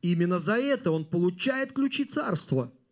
Именно 0.04 0.38
за 0.38 0.58
это 0.58 0.92
он 0.92 1.06
получает 1.06 1.74
ключи 1.74 2.06
царства– 2.06 2.72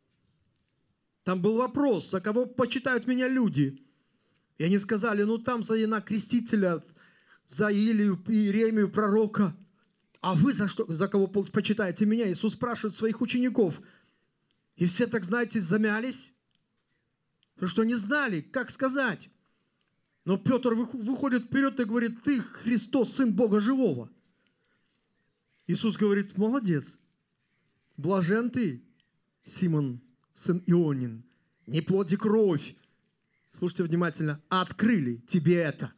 там 1.23 1.41
был 1.41 1.57
вопрос, 1.57 2.09
за 2.09 2.19
кого 2.19 2.45
почитают 2.45 3.07
меня 3.07 3.27
люди? 3.27 3.85
И 4.57 4.63
они 4.63 4.79
сказали, 4.79 5.23
ну 5.23 5.37
там 5.37 5.63
за 5.63 5.81
Ина 5.83 6.01
Крестителя, 6.01 6.83
за 7.45 7.69
Илию, 7.69 8.21
Иеремию, 8.27 8.89
пророка. 8.89 9.55
А 10.21 10.35
вы 10.35 10.53
за, 10.53 10.67
что, 10.67 10.91
за 10.91 11.07
кого 11.07 11.27
почитаете 11.27 12.05
меня? 12.05 12.31
Иисус 12.31 12.53
спрашивает 12.53 12.95
своих 12.95 13.21
учеников. 13.21 13.81
И 14.75 14.85
все 14.85 15.07
так, 15.07 15.23
знаете, 15.25 15.59
замялись, 15.59 16.33
потому 17.55 17.69
что 17.69 17.83
не 17.83 17.95
знали, 17.95 18.41
как 18.41 18.69
сказать. 18.69 19.29
Но 20.25 20.37
Петр 20.37 20.73
выходит 20.73 21.45
вперед 21.45 21.79
и 21.79 21.85
говорит, 21.85 22.21
ты 22.21 22.39
Христос, 22.41 23.15
Сын 23.15 23.33
Бога 23.33 23.59
Живого. 23.59 24.11
Иисус 25.65 25.97
говорит, 25.97 26.37
молодец, 26.37 26.99
блажен 28.01 28.49
ты, 28.49 28.83
Симон 29.43 30.01
сын 30.33 30.63
Ионин, 30.67 31.23
не 31.67 31.81
плоть 31.81 32.13
и 32.13 32.17
кровь, 32.17 32.75
слушайте 33.51 33.83
внимательно, 33.83 34.41
открыли 34.49 35.17
тебе 35.27 35.55
это. 35.55 35.93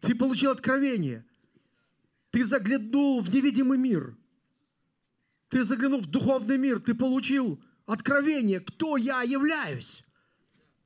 Ты 0.00 0.14
получил 0.14 0.50
откровение. 0.50 1.24
Ты 2.30 2.44
заглянул 2.44 3.20
в 3.20 3.34
невидимый 3.34 3.78
мир. 3.78 4.16
Ты 5.48 5.64
заглянул 5.64 6.00
в 6.00 6.06
духовный 6.06 6.58
мир. 6.58 6.78
Ты 6.78 6.94
получил 6.94 7.60
откровение, 7.86 8.60
кто 8.60 8.96
я 8.96 9.22
являюсь. 9.22 10.04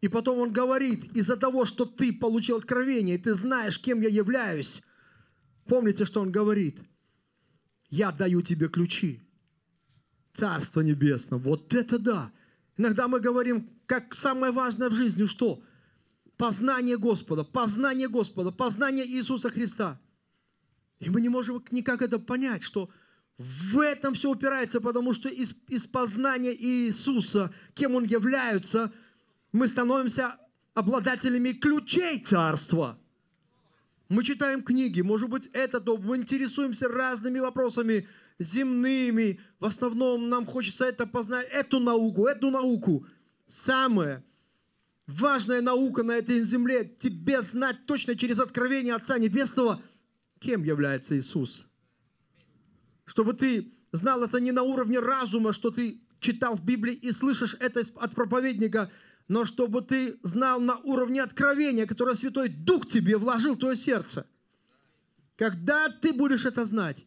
И 0.01 0.09
потом 0.09 0.39
он 0.39 0.53
говорит, 0.53 1.15
из-за 1.17 1.37
того, 1.37 1.65
что 1.65 1.85
ты 1.85 2.13
получил 2.13 2.57
откровение, 2.57 3.19
ты 3.19 3.35
знаешь, 3.35 3.81
кем 3.81 4.01
я 4.01 4.09
являюсь, 4.09 4.83
помните, 5.67 6.05
что 6.05 6.21
он 6.21 6.33
говорит? 6.33 6.81
Я 7.89 8.11
даю 8.11 8.43
тебе 8.43 8.69
ключи. 8.69 9.21
Царство 10.33 10.81
Небесное. 10.81 11.39
Вот 11.39 11.75
это 11.75 11.99
да! 11.99 12.33
Иногда 12.77 13.07
мы 13.07 13.21
говорим, 13.21 13.69
как 13.87 14.15
самое 14.15 14.53
важное 14.53 14.89
в 14.89 14.95
жизни, 14.95 15.27
что? 15.27 15.63
Познание 16.39 16.97
Господа, 16.97 17.45
познание 17.45 18.09
Господа, 18.09 18.51
познание 18.51 19.07
Иисуса 19.07 19.51
Христа. 19.51 20.01
И 20.99 21.11
мы 21.11 21.21
не 21.21 21.29
можем 21.29 21.63
никак 21.71 22.01
это 22.01 22.19
понять, 22.19 22.63
что 22.63 22.89
в 23.37 23.81
этом 23.81 24.15
все 24.15 24.31
упирается, 24.31 24.81
потому 24.81 25.13
что 25.13 25.29
из, 25.29 25.55
из 25.69 25.87
познания 25.87 26.55
Иисуса, 26.55 27.53
кем 27.75 27.95
Он 27.95 28.05
является, 28.05 28.93
мы 29.53 29.69
становимся 29.69 30.37
обладателями 30.75 31.53
ключей 31.53 32.21
Царства. 32.21 32.99
Мы 34.09 34.25
читаем 34.25 34.63
книги, 34.63 35.01
может 35.03 35.29
быть, 35.29 35.49
это, 35.53 35.81
то 35.81 35.97
мы 35.97 36.17
интересуемся 36.17 36.89
разными 36.89 37.39
вопросами– 37.39 38.09
земными. 38.43 39.41
В 39.61 39.67
основном 39.67 40.29
нам 40.29 40.47
хочется 40.47 40.85
это 40.85 41.07
познать, 41.07 41.47
эту 41.51 41.81
науку, 41.81 42.27
эту 42.27 42.51
науку. 42.51 43.07
Самая 43.47 44.25
важная 45.07 45.61
наука 45.61 46.03
на 46.03 46.13
этой 46.13 46.41
земле, 46.43 46.85
тебе 46.85 47.43
знать 47.43 47.87
точно 47.87 48.17
через 48.17 48.39
откровение 48.41 48.95
Отца 48.95 49.19
Небесного, 49.19 49.83
кем 50.39 50.63
является 50.65 51.17
Иисус. 51.17 51.67
Чтобы 53.05 53.35
ты 53.35 53.73
знал 53.93 54.23
это 54.23 54.41
не 54.41 54.53
на 54.53 54.63
уровне 54.63 54.99
разума, 54.99 55.53
что 55.53 55.71
ты 55.71 56.01
читал 56.21 56.57
в 56.57 56.65
Библии 56.65 56.95
и 56.95 57.13
слышишь 57.13 57.57
это 57.61 57.83
от 57.97 58.15
проповедника, 58.15 58.91
но 59.29 59.45
чтобы 59.45 59.83
ты 59.83 60.19
знал 60.23 60.61
на 60.61 60.79
уровне 60.79 61.23
откровения, 61.23 61.87
которое 61.87 62.15
Святой 62.15 62.49
Дух 62.49 62.89
тебе 62.89 63.17
вложил 63.17 63.55
в 63.55 63.59
твое 63.59 63.77
сердце. 63.77 64.27
Когда 65.37 65.89
ты 65.89 66.13
будешь 66.13 66.45
это 66.45 66.65
знать, 66.65 67.07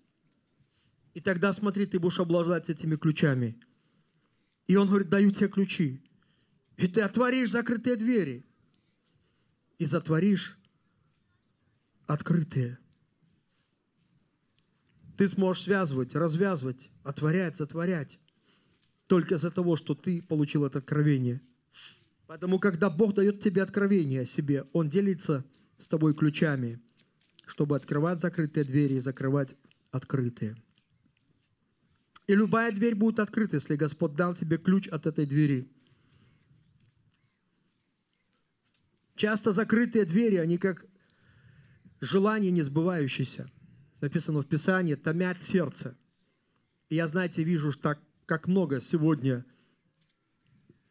и 1.15 1.21
тогда, 1.21 1.53
смотри, 1.53 1.85
ты 1.85 1.97
будешь 1.97 2.19
обладать 2.19 2.69
этими 2.69 2.97
ключами. 2.97 3.57
И 4.67 4.75
он 4.75 4.89
говорит, 4.89 5.09
даю 5.09 5.31
тебе 5.31 5.47
ключи. 5.47 6.03
И 6.75 6.89
ты 6.89 7.01
отворишь 7.01 7.51
закрытые 7.51 7.95
двери. 7.95 8.45
И 9.77 9.85
затворишь 9.85 10.59
открытые. 12.05 12.77
Ты 15.17 15.29
сможешь 15.29 15.63
связывать, 15.63 16.15
развязывать, 16.15 16.91
отворять, 17.03 17.55
затворять. 17.55 18.19
Только 19.07 19.35
из-за 19.35 19.51
того, 19.51 19.77
что 19.77 19.95
ты 19.95 20.21
получил 20.21 20.65
это 20.65 20.79
откровение. 20.79 21.41
Поэтому, 22.27 22.59
когда 22.59 22.89
Бог 22.89 23.13
дает 23.13 23.39
тебе 23.39 23.63
откровение 23.63 24.21
о 24.21 24.25
себе, 24.25 24.65
Он 24.73 24.89
делится 24.89 25.45
с 25.77 25.87
тобой 25.87 26.13
ключами, 26.13 26.81
чтобы 27.45 27.77
открывать 27.77 28.19
закрытые 28.19 28.65
двери 28.65 28.95
и 28.95 28.99
закрывать 28.99 29.55
открытые. 29.91 30.57
И 32.27 32.33
любая 32.33 32.71
дверь 32.71 32.95
будет 32.95 33.19
открыта, 33.19 33.55
если 33.55 33.75
Господь 33.75 34.15
дал 34.15 34.33
тебе 34.33 34.57
ключ 34.57 34.87
от 34.87 35.05
этой 35.05 35.25
двери. 35.25 35.69
Часто 39.15 39.51
закрытые 39.51 40.05
двери, 40.05 40.37
они 40.37 40.57
как 40.57 40.85
желание 42.01 42.51
не 42.51 42.63
сбывающееся. 42.63 43.49
Написано 44.01 44.41
в 44.41 44.47
Писании, 44.47 44.95
томят 44.95 45.41
сердце. 45.43 45.97
И 46.89 46.95
я, 46.95 47.07
знаете, 47.07 47.43
вижу, 47.43 47.71
так, 47.73 47.99
как 48.25 48.47
много 48.47 48.81
сегодня 48.81 49.45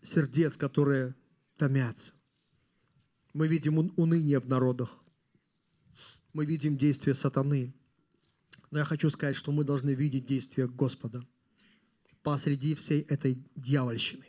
сердец, 0.03 0.57
которые 0.57 1.15
томятся. 1.57 2.13
Мы 3.33 3.49
видим 3.49 3.93
уныние 3.97 4.39
в 4.39 4.49
народах. 4.49 4.97
Мы 6.33 6.47
видим 6.47 6.77
действия 6.77 7.15
сатаны. 7.15 7.75
Но 8.75 8.81
я 8.81 8.85
хочу 8.85 9.09
сказать, 9.09 9.37
что 9.37 9.53
мы 9.53 9.63
должны 9.63 9.95
видеть 9.95 10.27
действия 10.27 10.67
Господа 10.67 11.25
посреди 12.25 12.75
всей 12.75 13.03
этой 13.03 13.39
дьявольщины. 13.55 14.27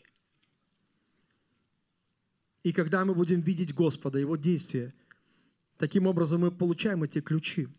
И 2.62 2.72
когда 2.72 3.04
мы 3.06 3.16
будем 3.16 3.42
видеть 3.42 3.74
Господа, 3.74 4.20
Его 4.20 4.36
действия, 4.36 4.94
таким 5.80 6.06
образом 6.06 6.42
мы 6.42 6.52
получаем 6.52 7.02
эти 7.02 7.22
ключи. 7.22 7.70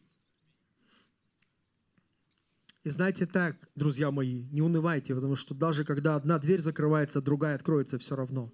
И 2.82 2.90
знаете 2.90 3.26
так, 3.26 3.56
друзья 3.76 4.10
мои, 4.10 4.42
не 4.50 4.60
унывайте, 4.60 5.14
потому 5.14 5.36
что 5.36 5.54
даже 5.54 5.84
когда 5.84 6.16
одна 6.16 6.36
дверь 6.40 6.60
закрывается, 6.60 7.22
другая 7.22 7.54
откроется 7.54 7.96
все 8.00 8.16
равно. 8.16 8.52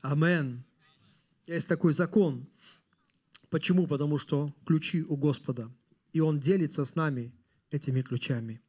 Амен. 0.00 0.64
Есть 1.46 1.68
такой 1.68 1.92
закон. 1.92 2.48
Почему? 3.50 3.86
Потому 3.86 4.16
что 4.16 4.54
ключи 4.64 5.02
у 5.02 5.18
Господа 5.18 5.70
и 6.12 6.20
Он 6.20 6.40
делится 6.40 6.84
с 6.84 6.94
нами 6.94 7.32
этими 7.70 8.02
ключами. 8.02 8.60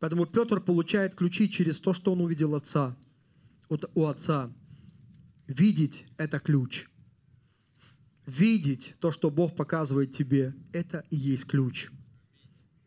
Поэтому 0.00 0.26
Петр 0.26 0.60
получает 0.60 1.14
ключи 1.14 1.50
через 1.50 1.80
то, 1.80 1.92
что 1.92 2.12
он 2.12 2.20
увидел 2.20 2.54
Отца, 2.54 2.96
у 3.94 4.04
Отца. 4.06 4.52
Видеть– 5.46 6.06
это 6.18 6.38
ключ. 6.38 6.86
Видеть 8.26 8.94
то, 9.00 9.10
что 9.10 9.30
Бог 9.30 9.56
показывает 9.56 10.12
тебе, 10.12 10.54
это 10.72 11.04
и 11.10 11.16
есть 11.16 11.46
ключ. 11.46 11.90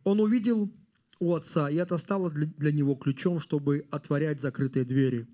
Он 0.03 0.19
увидел 0.19 0.71
у 1.19 1.33
Отца, 1.33 1.69
и 1.69 1.75
это 1.75 1.97
стало 1.97 2.29
для, 2.29 2.45
для 2.45 2.71
него 2.71 2.95
ключом, 2.95 3.39
чтобы 3.39 3.87
отворять 3.91 4.39
закрытые 4.39 4.85
двери. 4.85 5.27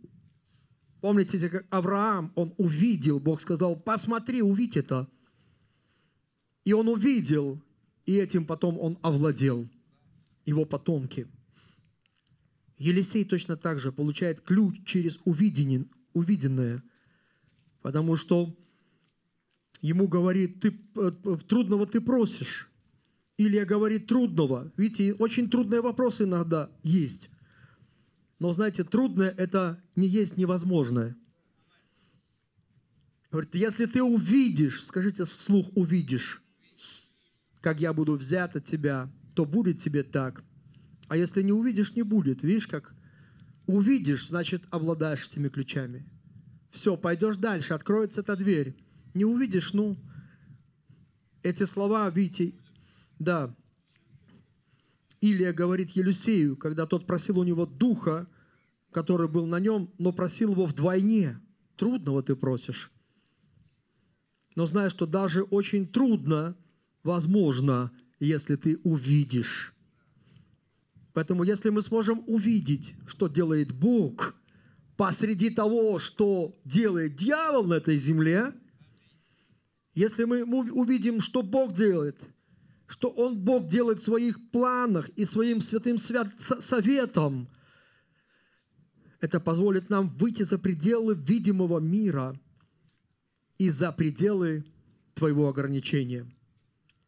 Помните, 1.02 1.50
как 1.50 1.66
Авраам, 1.70 2.32
он 2.36 2.54
увидел, 2.58 3.20
Бог 3.20 3.40
сказал, 3.40 3.76
посмотри, 3.76 4.42
увидь 4.42 4.78
это. 4.78 5.08
И 6.68 6.74
он 6.74 6.90
увидел, 6.90 7.62
и 8.06 8.18
этим 8.18 8.46
потом 8.46 8.78
он 8.78 8.98
овладел, 9.02 9.70
его 10.46 10.66
потомки. 10.66 11.26
Елисей 12.78 13.24
точно 13.24 13.56
так 13.56 13.80
же 13.80 13.94
получает 13.94 14.42
ключ 14.42 14.84
через 14.86 15.18
увиденное, 15.24 15.86
увиденное 16.12 16.84
потому 17.82 18.18
что 18.18 18.54
ему 19.80 20.10
говорит, 20.10 20.60
ты, 20.60 20.78
э, 20.98 21.12
трудного 21.48 21.88
ты 21.88 22.02
просишь, 22.02 22.70
Илья 23.38 23.64
говорит 23.64 24.08
трудного. 24.08 24.70
Видите, 24.76 25.14
очень 25.14 25.50
трудные 25.50 25.80
вопросы 25.80 26.26
иногда 26.26 26.70
есть. 26.84 27.30
Но 28.40 28.52
знаете, 28.52 28.84
трудное– 28.84 29.30
это 29.38 29.82
не 29.96 30.10
есть 30.10 30.36
невозможное. 30.36 31.16
Говорит, 33.32 33.56
если 33.56 33.86
ты 33.86 34.04
увидишь, 34.04 34.84
скажите 34.84 35.24
вслух, 35.24 35.70
увидишь, 35.74 36.44
как 37.62 37.82
я 37.82 37.94
буду 37.94 38.16
взят 38.16 38.56
от 38.56 38.66
тебя, 38.66 39.12
то 39.36 39.46
будет 39.46 39.80
тебе 39.80 40.04
так. 40.04 40.44
А 41.08 41.18
если 41.18 41.42
не 41.42 41.52
увидишь, 41.52 41.96
не 41.96 42.04
будет. 42.04 42.44
Видишь, 42.44 42.68
как 42.68 42.96
увидишь, 43.66 44.28
значит, 44.28 44.64
обладаешь 44.72 45.28
этими 45.28 45.50
ключами. 45.50 46.06
Все, 46.72 46.98
пойдешь 46.98 47.38
дальше, 47.38 47.74
откроется 47.74 48.22
эта 48.22 48.36
дверь. 48.36 48.76
Не 49.14 49.26
увидишь, 49.26 49.74
ну, 49.74 49.98
эти 51.44 51.64
слова, 51.64 52.10
видите, 52.10 52.54
да, 53.20 53.56
Илия 55.22 55.54
говорит 55.54 55.92
Елисею, 55.92 56.56
когда 56.56 56.86
тот 56.86 57.08
просил 57.08 57.40
у 57.40 57.44
него 57.44 57.66
духа, 57.66 58.28
который 58.92 59.28
был 59.28 59.46
на 59.46 59.60
нем, 59.60 59.92
но 59.98 60.12
просил 60.12 60.52
его 60.52 60.66
вдвойне. 60.66 61.40
Трудного 61.76 62.24
ты 62.24 62.36
просишь. 62.36 62.92
Но 64.56 64.66
знаешь, 64.66 64.92
что 64.92 65.06
даже 65.06 65.44
очень 65.44 65.88
трудно, 65.88 66.56
возможно, 67.08 67.92
если 68.20 68.56
ты 68.56 68.78
увидишь. 68.84 69.74
Поэтому 71.14 71.44
если 71.44 71.72
мы 71.72 71.82
сможем 71.82 72.24
увидеть, 72.28 72.94
что 73.08 73.28
делает 73.28 73.72
Бог 73.72 74.36
посреди 74.98 75.50
того, 75.50 75.98
что 75.98 76.56
делает 76.64 77.16
дьявол 77.16 77.66
на 77.66 77.76
этой 77.76 77.98
земле, 77.98 78.54
если 79.96 80.26
мы 80.26 80.44
увидим, 80.44 81.22
что 81.22 81.42
Бог 81.42 81.74
делает– 81.74 82.20
что 82.88 83.10
Он, 83.10 83.38
Бог, 83.38 83.68
делает 83.68 84.00
в 84.00 84.04
своих 84.04 84.50
планах 84.50 85.10
и 85.10 85.26
своим 85.26 85.62
святым 85.62 85.98
свят, 85.98 86.30
советом. 86.38 87.50
Это 89.20 89.40
позволит 89.40 89.90
нам 89.90 90.08
выйти 90.08 90.44
за 90.44 90.58
пределы 90.58 91.14
видимого 91.14 91.80
мира 91.80 92.40
и 93.58 93.70
за 93.70 93.92
пределы 93.92 94.64
твоего 95.16 95.50
ограничения. 95.50 96.32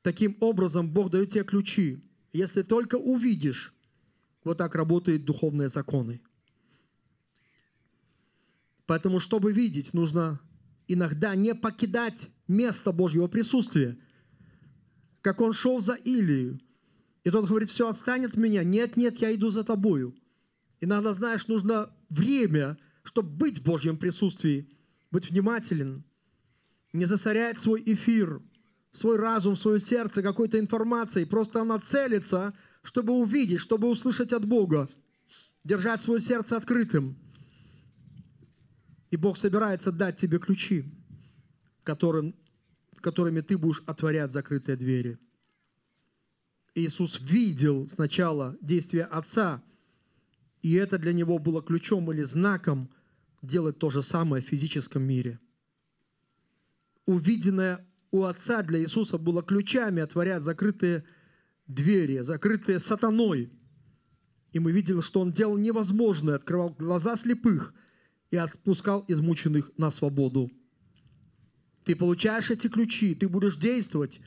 Таким 0.01 0.37
образом, 0.39 0.89
Бог 0.89 1.11
дает 1.11 1.31
тебе 1.31 1.43
ключи. 1.43 2.03
Если 2.31 2.61
только 2.61 2.95
увидишь, 2.95 3.73
вот 4.43 4.57
так 4.57 4.75
работают 4.75 5.25
духовные 5.25 5.67
законы. 5.67 6.21
Поэтому, 8.85 9.19
чтобы 9.19 9.51
видеть, 9.51 9.93
нужно 9.93 10.39
иногда 10.87 11.35
не 11.35 11.53
покидать 11.53 12.29
место 12.47 12.91
Божьего 12.91 13.27
присутствия– 13.27 13.97
как 15.21 15.41
он 15.41 15.53
шел 15.53 15.79
за 15.79 15.95
Илию. 15.95 16.59
И 17.23 17.29
тот 17.29 17.47
говорит, 17.47 17.69
все, 17.69 17.89
отстань 17.89 18.25
от 18.25 18.37
меня. 18.37 18.63
Нет, 18.63 18.97
нет, 18.97 19.19
я 19.19 19.33
иду 19.33 19.49
за 19.49 19.63
тобою. 19.63 20.15
Иногда, 20.79 21.13
знаешь, 21.13 21.47
нужно 21.47 21.93
время, 22.09 22.77
чтобы 23.03 23.29
быть 23.29 23.59
в 23.59 23.63
Божьем 23.63 23.97
присутствии, 23.97 24.69
быть 25.11 25.29
внимателен, 25.29 26.05
не 26.93 27.05
засорять 27.05 27.59
свой 27.59 27.83
эфир, 27.85 28.41
свой 28.91 29.17
разум, 29.17 29.55
свое 29.55 29.79
сердце 29.79 30.21
какой-то 30.21 30.59
информацией. 30.59 31.25
Просто 31.25 31.61
она 31.61 31.79
целится, 31.79 32.53
чтобы 32.81 33.13
увидеть, 33.13 33.59
чтобы 33.59 33.87
услышать 33.87 34.33
от 34.33 34.45
Бога, 34.45 34.89
держать 35.63 36.01
свое 36.01 36.19
сердце 36.19 36.57
открытым. 36.57 37.17
И 39.11 39.17
Бог 39.17 39.37
собирается 39.37 39.91
дать 39.91 40.17
тебе 40.17 40.39
ключи, 40.39 40.85
которым 41.83 42.35
которыми 43.01 43.41
ты 43.41 43.57
будешь 43.57 43.81
отворять 43.85 44.31
закрытые 44.31 44.75
двери. 44.75 45.17
Иисус 46.75 47.19
видел 47.19 47.87
сначала 47.87 48.57
действия 48.61 49.03
Отца, 49.05 49.63
и 50.61 50.73
это 50.73 50.97
для 50.97 51.13
него 51.13 51.39
было 51.39 51.61
ключом 51.61 52.11
или 52.11 52.23
знаком 52.23 52.89
делать 53.41 53.79
то 53.79 53.89
же 53.89 54.01
самое 54.01 54.43
в 54.43 54.47
физическом 54.47 55.03
мире. 55.03 55.39
Увиденное 57.05 57.85
у 58.11 58.23
Отца 58.23 58.63
для 58.63 58.79
Иисуса 58.79 59.17
было 59.17 59.43
ключами 59.43 60.01
отворять 60.01 60.43
закрытые 60.43 61.03
двери, 61.67 62.19
закрытые 62.19 62.79
сатаной. 62.79 63.51
И 64.51 64.59
мы 64.59 64.71
видели, 64.71 65.01
что 65.01 65.21
Он 65.21 65.31
делал 65.31 65.57
невозможное, 65.57 66.35
открывал 66.35 66.71
глаза 66.71 67.15
слепых 67.15 67.73
и 68.31 68.37
отпускал 68.37 69.05
измученных 69.07 69.71
на 69.77 69.91
свободу. 69.91 70.49
Ты 71.85 71.95
получаешь 71.95 72.51
эти 72.51 72.67
ключи, 72.67 73.15
ты 73.15 73.27
будешь 73.27 73.57
действовать, 73.57 74.21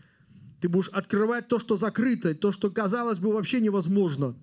ты 0.60 0.68
будешь 0.68 0.88
открывать 0.88 1.48
то, 1.48 1.58
что 1.58 1.76
закрыто, 1.76 2.34
то, 2.34 2.52
что 2.52 2.70
казалось 2.70 3.18
бы 3.18 3.32
вообще 3.32 3.60
невозможно. 3.60 4.36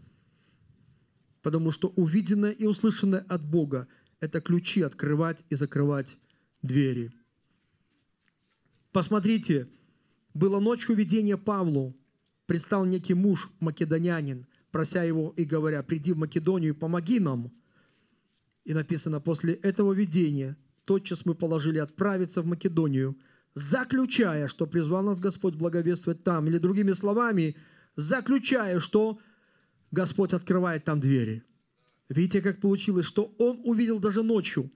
Потому 1.41 1.71
что 1.71 1.89
увиденное 1.95 2.51
и 2.51 2.65
услышанное 2.65 3.25
от 3.29 3.45
Бога– 3.45 3.87
это 4.19 4.41
ключи 4.41 4.81
открывать 4.81 5.45
и 5.49 5.55
закрывать 5.55 6.17
двери. 6.61 7.13
Посмотрите, 8.99 9.69
было 10.33 10.59
ночью 10.59 10.93
видение 10.93 11.37
Павлу. 11.37 11.95
Пристал 12.47 12.83
некий 12.83 13.13
муж, 13.13 13.49
македонянин, 13.61 14.45
прося 14.71 15.03
его 15.03 15.33
и 15.37 15.45
говоря, 15.45 15.83
приди 15.83 16.11
в 16.11 16.17
Македонию, 16.17 16.75
помоги 16.75 17.21
нам. 17.21 17.49
И 18.65 18.73
написано, 18.73 19.21
после 19.21 19.53
этого 19.53 19.93
видения– 19.93 20.57
тотчас 20.89 21.25
мы 21.25 21.33
положили 21.33 21.77
отправиться 21.77 22.41
в 22.41 22.45
Македонию, 22.45 23.15
заключая, 23.53 24.49
что 24.49 24.67
призвал 24.67 25.03
нас 25.03 25.21
Господь 25.21 25.55
благовествовать 25.55 26.23
там, 26.25 26.47
или 26.47 26.57
другими 26.57 26.91
словами, 26.91 27.55
заключая, 27.95 28.81
что 28.81 29.19
Господь 29.91 30.33
открывает 30.33 30.83
там 30.83 30.99
двери. 30.99 31.43
Видите, 32.09 32.41
как 32.41 32.59
получилось, 32.59 33.05
что 33.05 33.33
он 33.37 33.61
увидел 33.63 33.99
даже 33.99 34.23
ночью, 34.23 34.69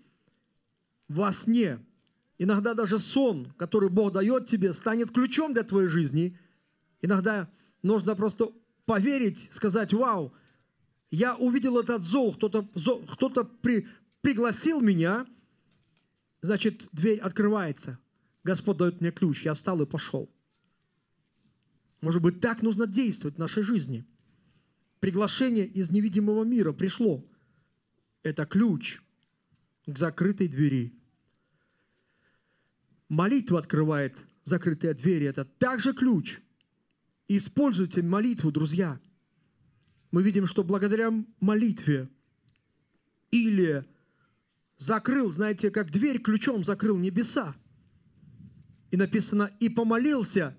во 1.09 1.33
сне, 1.33 1.79
иногда 2.37 2.73
даже 2.73 2.99
сон, 2.99 3.53
который 3.57 3.89
Бог 3.89 4.13
дает 4.13 4.47
тебе, 4.47 4.73
станет 4.73 5.11
ключом 5.11 5.53
для 5.53 5.63
твоей 5.63 5.87
жизни. 5.87 6.37
Иногда 7.01 7.49
нужно 7.81 8.15
просто 8.15 8.51
поверить, 8.85 9.47
сказать, 9.51 9.93
вау, 9.93 10.33
я 11.11 11.35
увидел 11.35 11.79
этот 11.79 12.03
зол, 12.03 12.33
кто-то 12.33 12.67
кто 13.07 13.29
при, 13.61 13.87
пригласил 14.21 14.81
меня– 14.81 15.25
значит, 16.43 16.87
дверь 16.91 17.19
открывается. 17.19 17.97
Господь 18.43 18.77
дает 18.77 19.01
мне 19.01 19.11
ключ. 19.11 19.43
Я 19.43 19.55
встал 19.55 19.81
и 19.81 19.87
пошел. 19.87 20.29
Может 22.01 22.21
быть, 22.21 22.41
так 22.41 22.61
нужно 22.61 22.85
действовать 22.85 23.37
в 23.37 23.39
нашей 23.39 23.63
жизни. 23.63 24.05
Приглашение 24.99 25.65
из 25.65 25.89
невидимого 25.89 26.43
мира 26.43 26.73
пришло. 26.73 27.25
Это 28.21 28.45
ключ 28.45 29.01
к 29.87 29.97
закрытой 29.97 30.47
двери. 30.47 30.93
Молитва 33.13 33.59
открывает 33.59 34.17
закрытые 34.43 34.95
двери. 34.95 35.27
Это 35.27 35.45
также 35.45 35.93
ключ. 35.93 36.39
Используйте 37.27 38.01
молитву, 38.01 38.51
друзья. 38.51 38.99
Мы 40.09 40.23
видим, 40.23 40.47
что 40.47 40.63
благодаря 40.63 41.11
молитве 41.39 42.09
или 43.29 43.85
закрыл, 44.77 45.29
знаете, 45.29 45.69
как 45.69 45.91
дверь 45.91 46.19
ключом 46.19 46.63
закрыл 46.63 46.97
небеса. 46.97 47.55
И 48.89 48.97
написано, 48.97 49.51
и 49.59 49.69
помолился, 49.69 50.57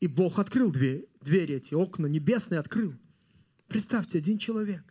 и 0.00 0.08
Бог 0.08 0.40
открыл 0.40 0.72
дверь, 0.72 1.08
двери 1.20 1.54
эти, 1.54 1.74
окна 1.74 2.06
небесные 2.06 2.58
открыл. 2.58 2.92
Представьте, 3.68 4.18
один 4.18 4.38
человек. 4.38 4.82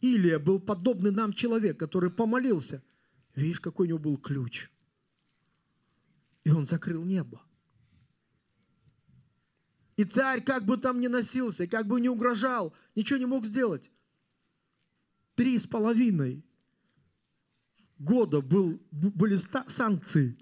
Илия 0.00 0.38
был 0.38 0.60
подобный 0.60 1.10
нам 1.10 1.32
человек, 1.32 1.76
который 1.76 2.10
помолился. 2.10 2.84
Видишь, 3.34 3.60
какой 3.60 3.86
у 3.86 3.88
него 3.88 3.98
был 3.98 4.16
ключ. 4.16 4.70
И 6.48 6.50
он 6.50 6.64
закрыл 6.64 7.04
небо. 7.04 7.42
И 9.98 10.04
царь, 10.04 10.42
как 10.42 10.64
бы 10.64 10.78
там 10.78 10.98
ни 10.98 11.06
носился, 11.06 11.66
как 11.66 11.86
бы 11.86 12.00
ни 12.00 12.08
угрожал, 12.08 12.72
ничего 12.94 13.18
не 13.18 13.26
мог 13.26 13.44
сделать. 13.44 13.90
Три 15.34 15.58
с 15.58 15.66
половиной 15.66 16.42
года 17.98 18.40
был, 18.40 18.80
были 18.90 19.36
санкции. 19.36 20.38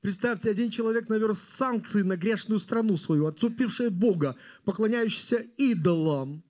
Представьте, 0.00 0.48
один 0.48 0.70
человек 0.70 1.10
навел 1.10 1.34
санкции 1.34 2.00
на 2.00 2.16
грешную 2.16 2.60
страну 2.60 2.96
свою, 2.96 3.26
отцупившая 3.26 3.90
Бога, 3.90 4.38
поклоняющийся 4.64 5.44
идолам. 5.58 6.42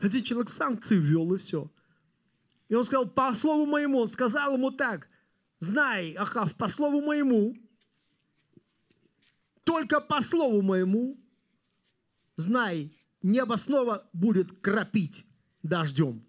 Один 0.00 0.22
человек 0.22 0.50
санкции 0.50 0.98
ввел, 0.98 1.32
и 1.32 1.38
все. 1.38 1.72
И 2.68 2.74
он 2.74 2.84
сказал, 2.84 3.08
по 3.08 3.32
слову 3.32 3.64
моему, 3.64 4.00
он 4.00 4.08
сказал 4.08 4.52
ему 4.52 4.70
так, 4.70 5.08
знай, 5.60 6.14
Ахав, 6.14 6.56
по 6.56 6.68
слову 6.68 7.00
моему, 7.00 7.56
только 9.64 10.00
по 10.00 10.20
слову 10.20 10.62
моему, 10.62 11.18
знай, 12.36 12.96
небо 13.22 13.56
снова 13.56 14.08
будет 14.12 14.60
кропить 14.60 15.26
дождем. 15.62 16.24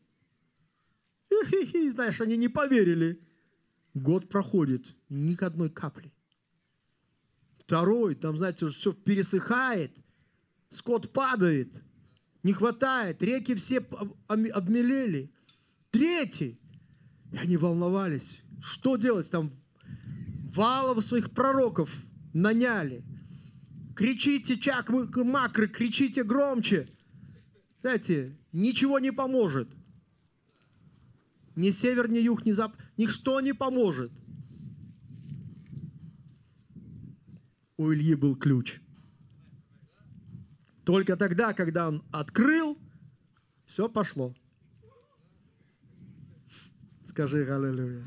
Знаешь, 1.93 2.21
они 2.21 2.37
не 2.37 2.47
поверили. 2.49 3.21
Год 3.93 4.29
проходит, 4.29 4.95
ни 5.09 5.35
к 5.35 5.43
одной 5.43 5.69
капли. 5.69 6.11
Второй, 7.59 8.15
там, 8.15 8.37
знаете, 8.37 8.65
уже 8.65 8.75
все 8.75 8.93
пересыхает, 8.93 9.95
скот 10.69 11.11
падает, 11.13 11.73
не 12.43 12.53
хватает, 12.53 13.21
реки 13.21 13.55
все 13.55 13.85
обмелели. 14.27 15.33
Третий, 15.91 16.59
и 17.31 17.37
они 17.37 17.57
волновались, 17.57 18.41
что 18.61 18.97
делать 18.97 19.29
там, 19.29 19.51
валов 20.53 21.03
своих 21.03 21.31
пророков 21.31 21.95
наняли. 22.33 23.03
Кричите, 23.95 24.57
чак, 24.57 24.89
макры, 24.89 25.67
кричите 25.67 26.23
громче. 26.23 26.89
Знаете, 27.81 28.37
ничего 28.51 28.99
не 28.99 29.11
поможет. 29.11 29.69
Ни 31.55 31.71
север, 31.71 32.09
ни 32.09 32.19
юг, 32.19 32.45
ни 32.45 32.51
запад, 32.53 32.79
ничто 32.97 33.41
не 33.41 33.53
поможет. 33.53 34.11
у 37.79 37.93
Ильи 37.93 38.13
был 38.13 38.35
ключ. 38.35 38.81
Только 40.83 41.15
тогда, 41.15 41.53
когда 41.53 41.87
он 41.87 42.03
открыл, 42.11 42.77
все 43.63 43.87
пошло. 43.87 44.35
Скажи 47.05 47.49
аллилуйя. 47.49 48.05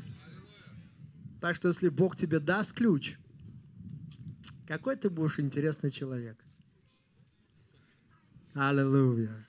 Так 1.43 1.57
что 1.57 1.67
если 1.67 1.89
Бог 1.89 2.15
тебе 2.15 2.39
даст 2.39 2.71
ключ, 2.71 3.17
какой 4.65 4.95
ты 4.95 5.09
будешь 5.09 5.41
интересный 5.41 5.91
человек. 5.91 6.37
Аллилуйя. 8.53 9.45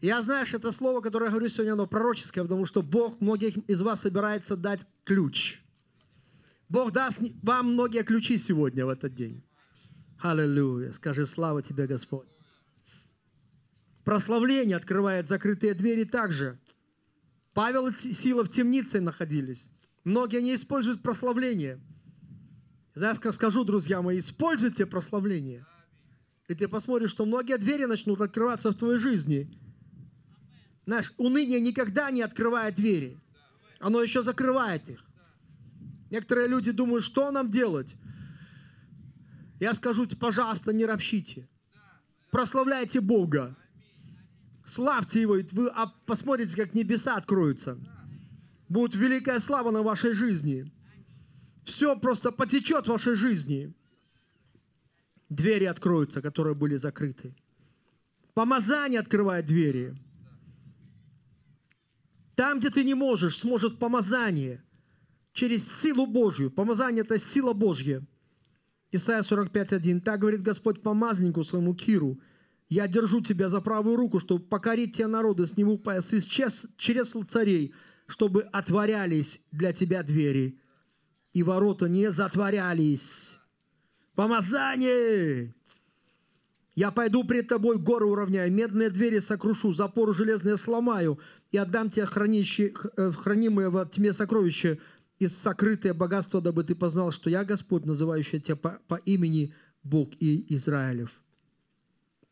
Я, 0.00 0.22
знаешь, 0.22 0.54
это 0.54 0.70
слово, 0.70 1.00
которое 1.00 1.24
я 1.24 1.30
говорю 1.32 1.48
сегодня, 1.48 1.72
оно 1.72 1.88
пророческое, 1.88 2.44
потому 2.44 2.64
что 2.64 2.80
Бог 2.82 3.20
многих 3.20 3.56
из 3.68 3.80
вас 3.80 4.02
собирается 4.02 4.56
дать 4.56 4.86
ключ– 5.02 5.60
Бог 6.68 6.92
даст 6.92 7.20
вам 7.42 7.72
многие 7.72 8.04
ключи 8.04 8.38
сегодня 8.38 8.86
в 8.86 8.90
этот 8.90 9.12
день. 9.12 9.42
Аллилуйя. 10.20 10.92
Скажи, 10.92 11.26
слава 11.26 11.62
тебе, 11.62 11.88
Господь. 11.88 12.28
Прославление 14.04 14.76
открывает 14.76 15.26
закрытые 15.26 15.74
двери 15.74 16.04
также. 16.04 16.60
Павел 17.54 17.88
и 17.88 17.96
Сила 17.96 18.44
в 18.44 18.50
темнице 18.50 19.00
находились. 19.00 19.72
Многие 20.04 20.40
не 20.40 20.54
используют 20.54 21.02
прославление. 21.02 21.80
Знаешь, 22.94 23.20
как 23.20 23.34
скажу, 23.34 23.64
друзья 23.64 24.02
мои, 24.02 24.18
используйте 24.18 24.86
прославление. 24.86 25.66
И 26.48 26.54
ты 26.54 26.66
посмотришь, 26.68 27.10
что 27.10 27.26
многие 27.26 27.58
двери 27.58 27.84
начнут 27.84 28.20
открываться 28.20 28.70
в 28.70 28.74
твоей 28.74 28.98
жизни. 28.98 29.50
Знаешь, 30.86 31.12
уныние 31.16 31.60
никогда 31.60 32.10
не 32.10 32.22
открывает 32.22 32.74
двери. 32.74 33.18
Оно 33.78 34.02
еще 34.02 34.22
закрывает 34.22 34.88
их. 34.88 35.04
Некоторые 36.10 36.48
люди 36.48 36.72
думают, 36.72 37.04
что 37.04 37.30
нам 37.30 37.50
делать? 37.50 37.94
Я 39.60 39.74
скажу, 39.74 40.08
пожалуйста, 40.18 40.72
не 40.72 40.86
ропщите. 40.86 41.48
Прославляйте 42.30 43.00
Бога. 43.00 43.56
Славьте 44.64 45.20
Его, 45.20 45.36
и 45.36 45.46
вы 45.52 45.70
посмотрите, 46.06 46.56
как 46.56 46.74
небеса 46.74 47.16
откроются. 47.16 47.78
Будет 48.70 48.94
великая 48.94 49.38
слава 49.38 49.70
на 49.70 49.82
вашей 49.82 50.14
жизни. 50.14 50.72
Все 51.64 51.94
просто 51.94 52.32
потечет 52.32 52.86
в 52.86 52.90
вашей 52.90 53.14
жизни. 53.14 53.74
Двери 55.28 55.66
откроются, 55.66 56.22
которые 56.22 56.54
были 56.54 56.76
закрыты. 56.76 57.34
Помазание 58.32 59.00
открывает 59.00 59.44
двери. 59.44 59.94
Там, 62.34 62.60
где 62.60 62.70
ты 62.70 62.82
не 62.84 62.94
можешь, 62.94 63.36
сможет 63.36 63.78
помазание– 63.78 64.64
через 65.32 65.80
силу 65.80 66.06
Божью. 66.06 66.50
Помазание– 66.50 67.04
это 67.04 67.18
сила 67.18 67.52
Божья. 67.52 68.02
Исайя 68.92 69.22
45.1. 69.22 70.00
Так 70.00 70.20
говорит 70.20 70.42
Господь 70.42 70.82
помазнику 70.82 71.44
своему 71.44 71.74
Киру. 71.74 72.20
Я 72.68 72.86
держу 72.86 73.20
тебя 73.20 73.48
за 73.48 73.60
правую 73.60 73.96
руку, 73.96 74.18
чтобы 74.18 74.44
покорить 74.44 74.96
те 74.96 75.06
народы, 75.06 75.46
сниму 75.46 75.78
поясы 75.78 76.20
через, 76.20 77.16
царей, 77.28 77.74
чтобы 78.10 78.42
отворялись 78.42 79.40
для 79.52 79.72
тебя 79.72 80.02
двери, 80.02 80.58
и 81.32 81.44
ворота 81.44 81.88
не 81.88 82.10
затворялись. 82.10 83.36
Помазание! 84.16 85.54
Я 86.74 86.90
пойду 86.90 87.24
пред 87.24 87.48
тобой, 87.48 87.78
горы 87.78 88.06
уравняю, 88.06 88.52
медные 88.52 88.90
двери 88.90 89.20
сокрушу, 89.20 89.72
запоры 89.72 90.12
железные 90.12 90.56
сломаю, 90.56 91.20
и 91.52 91.56
отдам 91.56 91.88
тебе 91.90 92.04
э, 92.04 93.10
хранимые 93.12 93.70
в 93.70 93.86
тьме 93.86 94.12
сокровища, 94.12 94.78
и 95.18 95.28
сокрытое 95.28 95.94
богатство, 95.94 96.40
дабы 96.40 96.64
ты 96.64 96.74
познал, 96.74 97.12
что 97.12 97.30
я 97.30 97.44
Господь, 97.44 97.84
называющий 97.84 98.40
тебя 98.40 98.56
по, 98.56 98.80
по 98.88 98.96
имени 99.04 99.54
Бог 99.84 100.10
и 100.18 100.52
Израилев. 100.54 101.10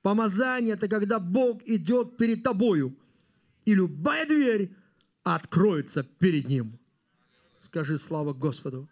Помазание– 0.03 0.75
это 0.75 0.89
когда 0.89 1.21
Бог 1.21 1.63
идет 1.67 2.17
перед 2.17 2.43
тобою, 2.43 2.97
и 3.65 3.75
любая 3.75 4.27
дверь 4.27 4.75
откроется 5.35 6.03
перед 6.03 6.49
Ним. 6.49 6.79
Скажи 7.61 7.99
слава 7.99 8.33
Господу. 8.33 8.89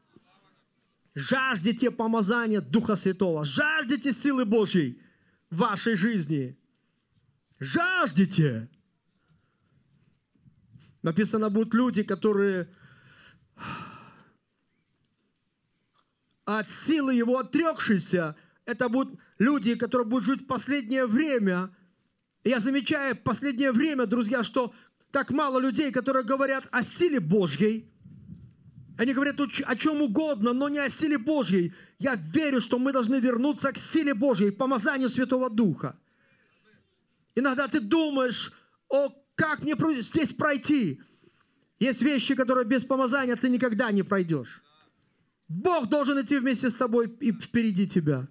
Жаждите 1.15 1.91
помазания 1.91 2.61
Духа 2.61 2.95
Святого, 2.95 3.45
жаждите 3.45 4.13
силы 4.13 4.45
Божьей 4.45 5.01
в 5.51 5.57
вашей 5.57 5.95
жизни. 5.95 6.59
Жаждите. 7.59 8.69
Написано, 11.03 11.49
будут 11.49 11.73
люди, 11.73 12.03
которые 12.03 12.69
от 16.45 16.69
силы 16.69 17.15
его 17.15 17.39
отрекшийся, 17.39 18.37
это 18.67 18.89
будут 18.89 19.19
люди, 19.39 19.75
которые 19.75 20.07
будут 20.07 20.25
жить 20.25 20.43
в 20.43 20.47
последнее 20.47 21.07
время. 21.07 21.75
Я 22.45 22.61
замечаю 22.61 23.17
в 23.17 23.23
последнее 23.23 23.73
время, 23.73 24.07
друзья, 24.07 24.43
что 24.43 24.75
так 25.17 25.31
мало 25.31 25.59
людей, 25.59 25.93
которые 25.93 26.27
говорят 26.27 26.69
о 26.71 26.83
силе 26.83 27.21
Божьей. 27.21 27.91
Они 28.99 29.15
говорят 29.15 29.41
о 29.41 29.77
чем 29.77 30.03
угодно, 30.03 30.53
но 30.53 30.69
не 30.69 30.79
о 30.79 30.91
силе 30.91 31.17
Божьей. 31.17 31.73
Я 31.99 32.17
верю, 32.17 32.61
что 32.61 32.79
мы 32.79 32.93
должны 32.93 33.19
вернуться 33.19 33.73
к 33.73 33.79
силе 33.79 34.13
Божьей, 34.13 34.51
к 34.51 34.59
помазанию 34.59 35.09
Святого 35.09 35.49
Духа. 35.49 35.99
Иногда 37.35 37.67
ты 37.67 37.81
думаешь, 37.81 38.53
о, 38.91 39.09
как 39.37 39.63
мне 39.63 39.75
здесь 40.03 40.35
пройти? 40.35 41.01
Есть 41.79 42.03
вещи, 42.03 42.35
которые 42.35 42.67
без 42.67 42.85
помазания 42.85 43.37
ты 43.37 43.49
никогда 43.49 43.91
не 43.93 44.03
пройдешь. 44.03 44.63
Бог 45.49 45.89
должен 45.89 46.21
идти 46.21 46.39
вместе 46.39 46.69
с 46.69 46.75
тобой 46.75 47.11
и 47.21 47.33
впереди 47.33 47.89
тебя. 47.89 48.29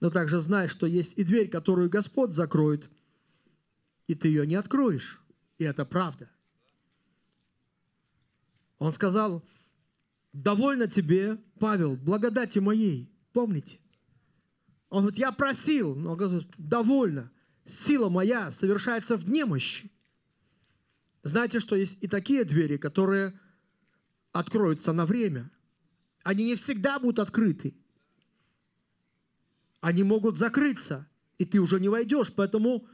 Но 0.00 0.10
также 0.10 0.40
знай, 0.40 0.66
что 0.66 0.88
есть 0.88 1.16
и 1.16 1.22
дверь, 1.22 1.48
которую 1.48 1.88
Господь 1.88 2.34
закроет, 2.34 2.90
и 4.06 4.14
ты 4.14 4.28
ее 4.28 4.46
не 4.46 4.54
откроешь. 4.54 5.20
И 5.58 5.64
это 5.64 5.84
правда. 5.84 6.30
Он 8.78 8.92
сказал, 8.92 9.42
довольно 10.32 10.88
тебе, 10.88 11.38
Павел, 11.58 11.96
благодати 11.96 12.58
моей. 12.58 13.10
Помните? 13.32 13.78
Он 14.90 15.02
говорит, 15.02 15.18
я 15.18 15.32
просил, 15.32 15.94
но 15.94 16.12
он 16.12 16.16
говорит, 16.16 16.52
довольно. 16.58 17.30
Сила 17.64 18.08
моя 18.08 18.50
совершается 18.50 19.16
в 19.16 19.28
немощи. 19.28 19.90
Знаете, 21.22 21.60
что 21.60 21.76
есть 21.76 22.02
и 22.04 22.06
такие 22.06 22.44
двери, 22.44 22.76
которые 22.76 23.38
откроются 24.32 24.92
на 24.92 25.06
время. 25.06 25.50
Они 26.22 26.44
не 26.44 26.56
всегда 26.56 26.98
будут 26.98 27.20
открыты. 27.20 27.74
Они 29.80 30.02
могут 30.02 30.38
закрыться, 30.38 31.08
и 31.38 31.44
ты 31.44 31.60
уже 31.60 31.80
не 31.80 31.88
войдешь. 31.88 32.32
Поэтому 32.34 32.86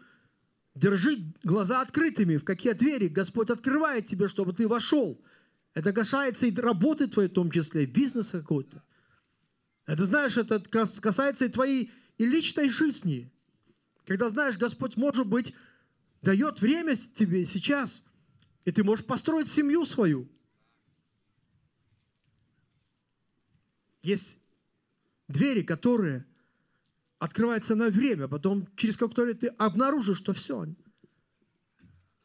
держи 0.80 1.32
глаза 1.42 1.82
открытыми, 1.82 2.36
в 2.36 2.44
какие 2.44 2.72
двери 2.72 3.08
Господь 3.08 3.50
открывает 3.50 4.06
тебе, 4.06 4.28
чтобы 4.28 4.52
ты 4.52 4.66
вошел. 4.66 5.22
Это 5.74 5.92
касается 5.92 6.46
и 6.46 6.54
работы 6.54 7.06
твоей, 7.06 7.28
в 7.28 7.32
том 7.32 7.50
числе, 7.50 7.86
бизнеса 7.86 8.40
какой-то. 8.40 8.82
Это, 9.86 10.04
знаешь, 10.04 10.36
это 10.36 10.60
касается 10.60 11.44
и 11.44 11.48
твоей 11.48 11.92
и 12.18 12.26
личной 12.26 12.68
жизни. 12.68 13.32
Когда, 14.06 14.28
знаешь, 14.28 14.56
Господь, 14.56 14.96
может 14.96 15.26
быть, 15.26 15.54
дает 16.22 16.60
время 16.60 16.96
тебе 16.96 17.44
сейчас– 17.46 18.04
и 18.64 18.72
ты 18.72 18.84
можешь 18.84 19.04
построить 19.04 19.48
семью 19.48 19.84
свою. 19.84 20.28
Есть 24.02 24.38
двери, 25.28 25.62
которые 25.62 26.26
открываются 27.20 27.74
на 27.74 27.90
время, 27.90 28.28
потом 28.28 28.66
через 28.76 28.96
какое-то 28.96 29.22
время 29.22 29.38
ты 29.38 29.46
обнаружишь, 29.48 30.16
что 30.16 30.32
все, 30.32 30.66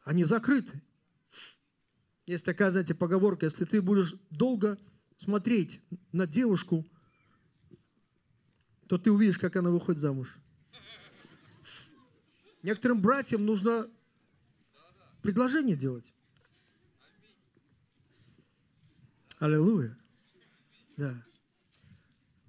они 0.03 0.23
закрыты. 0.23 0.81
Есть 2.25 2.45
такая, 2.45 2.71
знаете, 2.71 2.95
поговорка, 2.95 3.45
если 3.45 3.65
ты 3.65 3.81
будешь 3.81 4.15
долго 4.31 4.79
смотреть 5.17 5.81
на 6.13 6.25
девушку, 6.25 6.85
то 8.87 8.97
ты 8.97 9.11
увидишь, 9.11 9.37
как 9.37 9.57
она 9.57 9.69
выходит 9.69 9.99
замуж. 9.99 10.37
Некоторым 12.63 13.01
братьям 13.01 13.45
нужно 13.45 13.91
предложение 15.21 15.75
делать. 15.75 16.13
Аллилуйя. 19.39 19.97
Да. 20.95 21.24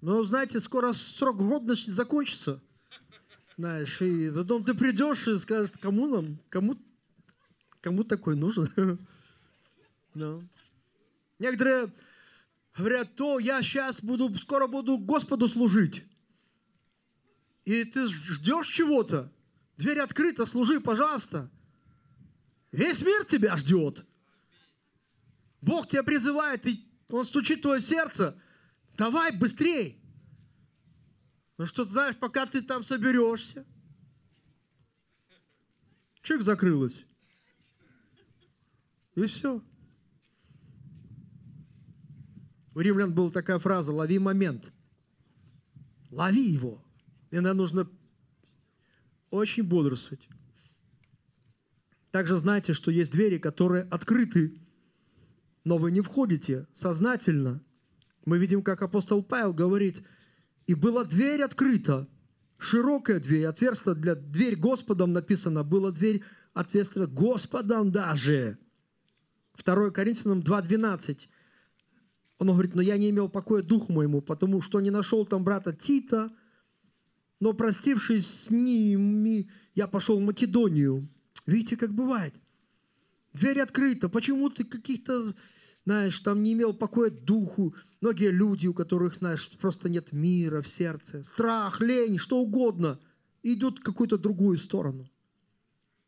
Но, 0.07 0.23
знаете, 0.23 0.61
скоро 0.61 0.93
срок 0.93 1.39
годности 1.39 1.91
закончится. 1.91 2.63
Знаешь, 3.57 4.01
и 4.01 4.31
потом 4.31 4.63
ты 4.63 4.73
придешь 4.73 5.27
и 5.27 5.37
скажешь, 5.37 5.73
кому 5.81 6.07
нам, 6.07 6.39
кому, 6.49 6.77
кому 7.81 8.05
такой 8.05 8.37
нужен? 8.37 8.71
No. 10.15 10.43
Некоторые 11.41 11.93
говорят, 12.79 13.17
то 13.17 13.41
я 13.41 13.61
сейчас 13.63 14.01
буду, 14.01 14.33
скоро 14.39 14.69
буду 14.69 14.97
Господу 14.97 15.49
служить. 15.49 16.05
И 17.65 17.83
ты 17.85 18.07
ждешь 18.07 18.69
чего-то. 18.69 19.31
Дверь 19.77 19.99
открыта, 19.99 20.47
служи, 20.47 20.81
пожалуйста. 20.81 21.51
Весь 22.71 23.03
мир 23.03 23.25
тебя 23.25 23.57
ждет. 23.57 24.07
Бог 25.61 25.89
тебя 25.89 26.05
призывает, 26.05 26.65
и 26.65 26.89
Он 27.11 27.27
стучит 27.27 27.59
в 27.59 27.63
твое 27.63 27.81
сердце. 27.81 28.41
Давай 28.97 29.37
быстрей. 29.37 30.01
Ну 31.59 31.67
что, 31.67 31.85
знаешь, 31.85 32.17
пока 32.17 32.47
ты 32.47 32.63
там 32.63 32.83
соберешься. 32.83 33.67
Чек 36.23 36.43
закрылась. 36.43 37.05
И 39.15 39.25
все. 39.27 39.63
У 42.75 42.81
римлян 42.81 43.15
была 43.15 43.31
такая 43.31 43.59
фраза 43.59 43.93
«лови 43.93 44.19
момент». 44.19 44.73
Лови 46.11 46.43
его. 46.43 46.85
И 47.31 47.41
нам 47.41 47.57
нужно 47.57 47.91
очень 49.31 49.63
бодрствовать. 49.63 50.29
Также 52.11 52.39
знайте, 52.39 52.73
что 52.73 52.91
есть 52.91 53.13
двери, 53.13 53.39
которые 53.39 53.85
открыты, 53.85 54.59
но 55.65 55.79
вы 55.79 55.91
не 55.91 56.01
входите 56.01 56.67
сознательно. 56.73 57.63
Мы 58.27 58.39
видим, 58.39 58.63
как 58.63 58.83
апостол 58.83 59.23
Павел 59.23 59.55
говорит, 59.55 60.03
«И 60.67 60.75
была 60.75 61.05
дверь 61.05 61.43
открыта, 61.43 62.09
широкая 62.59 63.21
дверь, 63.21 63.47
отверстие 63.47 63.95
для 63.95 64.15
дверь 64.17 64.57
Господом 64.57 65.13
написано, 65.13 65.63
была 65.63 65.93
дверь 65.93 66.23
отверстие 66.53 67.07
Господом 67.07 67.91
даже». 67.91 68.59
2 69.65 69.91
Коринфянам 69.91 70.41
2.12. 70.41 71.29
Он 72.39 72.49
говорит, 72.49 72.75
но 72.75 72.83
я 72.83 72.99
не 72.99 73.11
имел 73.11 73.29
покоя 73.29 73.63
духу 73.63 73.93
моему, 73.93 74.21
потому 74.21 74.61
что 74.61 74.81
не 74.81 74.91
нашел 74.91 75.25
там 75.25 75.43
брата 75.43 75.73
Тита, 75.73 76.31
но 77.41 77.55
простившись 77.55 78.27
с 78.27 78.51
ними, 78.51 79.49
я 79.75 79.87
пошел 79.87 80.19
в 80.19 80.23
Македонию. 80.23 81.09
Видите, 81.47 81.77
как 81.77 81.95
бывает. 81.95 82.35
Дверь 83.33 83.61
открыта. 83.61 84.09
Почему 84.09 84.51
ты 84.51 84.65
каких-то, 84.65 85.35
знаешь, 85.87 86.19
там 86.19 86.43
не 86.43 86.53
имел 86.53 86.75
покоя 86.75 87.11
духу? 87.11 87.75
Многие 88.01 88.33
люди, 88.33 88.67
у 88.67 88.75
которых, 88.75 89.15
знаешь, 89.15 89.49
просто 89.59 89.89
нет 89.89 90.13
мира 90.13 90.61
в 90.61 90.69
сердце, 90.69 91.23
страх, 91.23 91.81
лень, 91.81 92.19
что 92.19 92.39
угодно, 92.39 92.99
идут 93.45 93.79
в 93.79 93.83
какую-то 93.83 94.19
другую 94.19 94.59
сторону. 94.59 95.09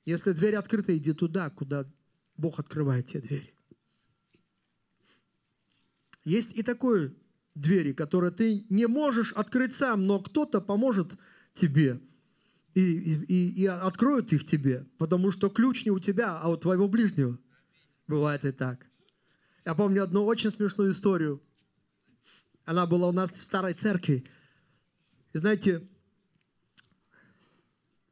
Если 0.05 0.33
дверь 0.33 0.57
открыта, 0.57 0.97
иди 0.97 1.13
туда, 1.13 1.49
куда 1.51 1.87
Бог 2.37 2.59
открывает 2.59 3.07
те 3.07 3.21
двери. 3.21 3.55
Есть 6.25 6.55
и 6.55 6.65
такой 6.65 7.15
двери, 7.55 7.93
которые 7.93 8.33
ты 8.33 8.67
не 8.71 8.89
можешь 8.89 9.33
открыть 9.33 9.75
сам, 9.75 10.07
но 10.07 10.19
кто-то 10.21 10.61
поможет 10.61 11.13
тебе 11.55 12.01
и, 12.75 13.15
и, 13.15 13.63
и 13.63 13.67
откроет 13.67 14.33
их 14.33 14.45
тебе, 14.45 14.87
потому 14.99 15.31
что 15.31 15.51
ключ 15.51 15.85
не 15.85 15.93
у 15.93 16.01
тебя, 16.01 16.37
а 16.37 16.49
у 16.49 16.57
твоего 16.57 16.89
ближнего. 16.89 17.39
Бывает 18.09 18.45
и 18.45 18.51
так. 18.51 18.88
Я 19.65 19.75
помню 19.75 20.03
одну 20.03 20.25
очень 20.25 20.51
смешную 20.51 20.93
историю. 20.93 21.43
Она 22.65 22.87
была 22.87 23.09
у 23.09 23.13
нас 23.13 23.31
в 23.31 23.43
старой 23.43 23.75
церкви. 23.75 24.25
И 25.33 25.39
знаете, 25.39 25.87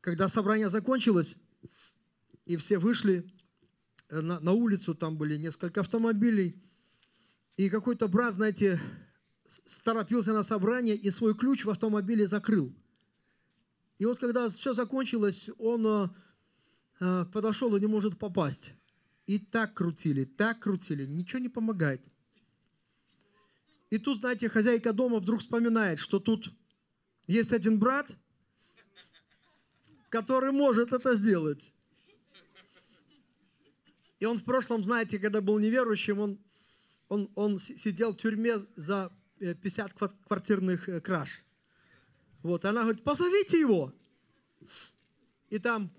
когда 0.00 0.28
собрание 0.28 0.70
закончилось, 0.70 1.36
и 2.44 2.56
все 2.56 2.78
вышли 2.78 3.30
на, 4.10 4.40
на 4.40 4.52
улицу, 4.52 4.94
там 4.94 5.16
были 5.16 5.36
несколько 5.36 5.80
автомобилей, 5.80 6.62
и 7.56 7.70
какой-то 7.70 8.06
брат, 8.06 8.34
знаете, 8.34 8.80
торопился 9.82 10.32
на 10.32 10.42
собрание 10.42 10.94
и 10.94 11.10
свой 11.10 11.34
ключ 11.34 11.64
в 11.64 11.70
автомобиле 11.70 12.26
закрыл. 12.26 12.74
И 13.98 14.04
вот 14.04 14.18
когда 14.18 14.48
все 14.48 14.74
закончилось, 14.74 15.48
он 15.58 15.86
э, 15.86 16.08
э, 17.00 17.24
подошел 17.32 17.74
и 17.74 17.80
не 17.80 17.86
может 17.86 18.18
попасть. 18.18 18.72
И 19.26 19.38
так 19.38 19.74
крутили, 19.74 20.24
так 20.24 20.60
крутили, 20.60 21.04
ничего 21.06 21.40
не 21.40 21.48
помогает. 21.48 22.00
И 23.90 23.98
тут, 23.98 24.18
знаете, 24.18 24.48
хозяйка 24.48 24.92
дома 24.92 25.18
вдруг 25.18 25.40
вспоминает, 25.40 25.98
что 25.98 26.18
тут 26.18 26.52
есть 27.26 27.52
один 27.52 27.78
брат, 27.78 28.10
который 30.08 30.52
может 30.52 30.92
это 30.92 31.14
сделать. 31.14 31.72
И 34.18 34.24
он 34.24 34.38
в 34.38 34.44
прошлом, 34.44 34.82
знаете, 34.84 35.18
когда 35.18 35.40
был 35.40 35.58
неверующим, 35.58 36.20
он 36.20 36.38
он, 37.08 37.30
он 37.34 37.58
сидел 37.58 38.12
в 38.12 38.16
тюрьме 38.16 38.58
за 38.74 39.12
50 39.38 39.92
э, 40.00 40.08
квартирных 40.26 40.88
э, 40.88 41.00
краж. 41.00 41.44
Вот, 42.42 42.64
она 42.64 42.82
говорит, 42.82 43.04
позовите 43.04 43.58
его. 43.58 43.92
И 45.48 45.58
там, 45.58 45.90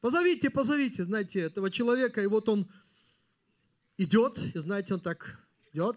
позовите, 0.00 0.50
позовите, 0.50 1.04
знаете, 1.04 1.40
этого 1.40 1.70
человека. 1.70 2.22
И 2.22 2.26
вот 2.26 2.48
он 2.48 2.70
идет, 3.96 4.38
и 4.38 4.58
знаете, 4.58 4.94
он 4.94 5.00
так 5.00 5.38
идет. 5.72 5.96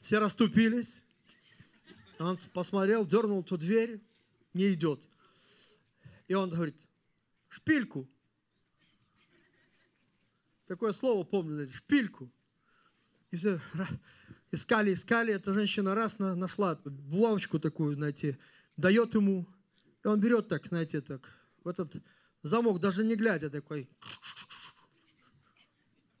Все 0.00 0.18
расступились. 0.18 1.04
Он 2.18 2.36
посмотрел, 2.52 3.06
дернул 3.06 3.42
ту 3.42 3.56
дверь, 3.56 4.00
не 4.52 4.74
идет. 4.74 5.00
И 6.28 6.34
он 6.34 6.50
говорит, 6.50 6.76
шпильку. 7.48 8.08
Такое 10.66 10.92
слово 10.92 11.24
помню, 11.24 11.68
шпильку. 11.68 12.30
И 13.30 13.36
все 13.36 13.60
искали, 14.52 14.94
искали. 14.94 15.34
Эта 15.34 15.52
женщина 15.54 15.94
раз 15.94 16.18
нашла 16.18 16.76
булавочку 16.84 17.58
такую, 17.58 17.94
знаете, 17.94 18.38
дает 18.76 19.14
ему. 19.14 19.46
И 20.04 20.08
он 20.08 20.20
берет 20.20 20.48
так, 20.48 20.66
знаете, 20.66 21.00
так, 21.00 21.28
в 21.62 21.68
этот 21.68 21.94
замок, 22.42 22.80
даже 22.80 23.04
не 23.04 23.16
глядя, 23.16 23.50
такой. 23.50 23.88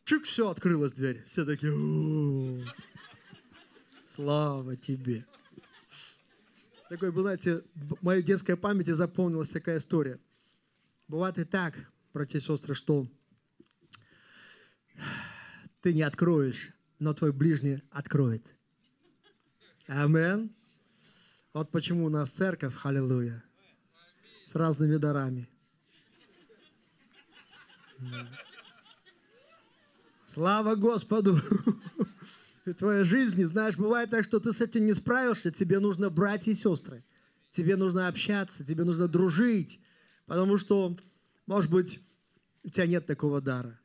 Чик, 0.04 0.24
все, 0.24 0.48
открылась 0.48 0.92
дверь. 0.92 1.24
Все 1.28 1.44
такие, 1.44 1.72
У-у-у. 1.72 2.64
слава 4.02 4.76
тебе. 4.76 5.24
Такой, 6.88 7.10
вы 7.10 7.20
знаете, 7.22 7.62
в 7.74 8.02
моей 8.02 8.22
детской 8.22 8.56
памяти 8.56 8.90
запомнилась 8.90 9.50
такая 9.50 9.78
история. 9.78 10.18
Бывает 11.06 11.38
и 11.38 11.44
так, 11.44 11.90
братья 12.12 12.38
и 12.38 12.40
сестры, 12.40 12.74
что 12.74 13.08
ты 15.80 15.94
не 15.94 16.02
откроешь 16.02 16.74
но 17.00 17.14
твой 17.14 17.32
ближний 17.32 17.82
откроет. 17.90 18.54
Амен. 19.88 20.54
Вот 21.52 21.72
почему 21.72 22.04
у 22.04 22.08
нас 22.08 22.30
церковь, 22.30 22.74
аллилуйя, 22.84 23.42
с 24.46 24.54
разными 24.54 24.96
дарами. 24.98 25.48
Слава 30.26 30.74
Господу! 30.76 31.38
В 32.64 32.74
твоей 32.74 33.04
жизни, 33.04 33.44
знаешь, 33.44 33.76
бывает 33.76 34.10
так, 34.10 34.24
что 34.24 34.38
ты 34.38 34.52
с 34.52 34.60
этим 34.60 34.86
не 34.86 34.94
справишься, 34.94 35.50
тебе 35.50 35.80
нужно 35.80 36.08
братья 36.10 36.52
и 36.52 36.54
сестры, 36.54 37.02
тебе 37.50 37.76
нужно 37.76 38.06
общаться, 38.06 38.64
тебе 38.64 38.84
нужно 38.84 39.08
дружить, 39.08 39.80
потому 40.26 40.56
что, 40.58 40.96
может 41.46 41.70
быть, 41.70 42.00
у 42.62 42.68
тебя 42.68 42.86
нет 42.86 43.06
такого 43.06 43.40
дара. 43.40 43.80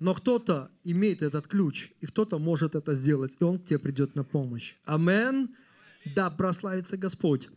Но 0.00 0.14
кто-то 0.14 0.70
имеет 0.82 1.22
этот 1.22 1.46
ключ, 1.46 1.92
и 2.00 2.06
кто-то 2.06 2.38
может 2.38 2.74
это 2.74 2.94
сделать, 2.94 3.36
и 3.40 3.44
он 3.44 3.58
к 3.58 3.64
тебе 3.64 3.78
придет 3.78 4.14
на 4.16 4.24
помощь. 4.24 4.74
Амен. 4.84 5.54
Да, 6.14 6.28
прославится 6.28 6.98
Господь. 6.98 7.48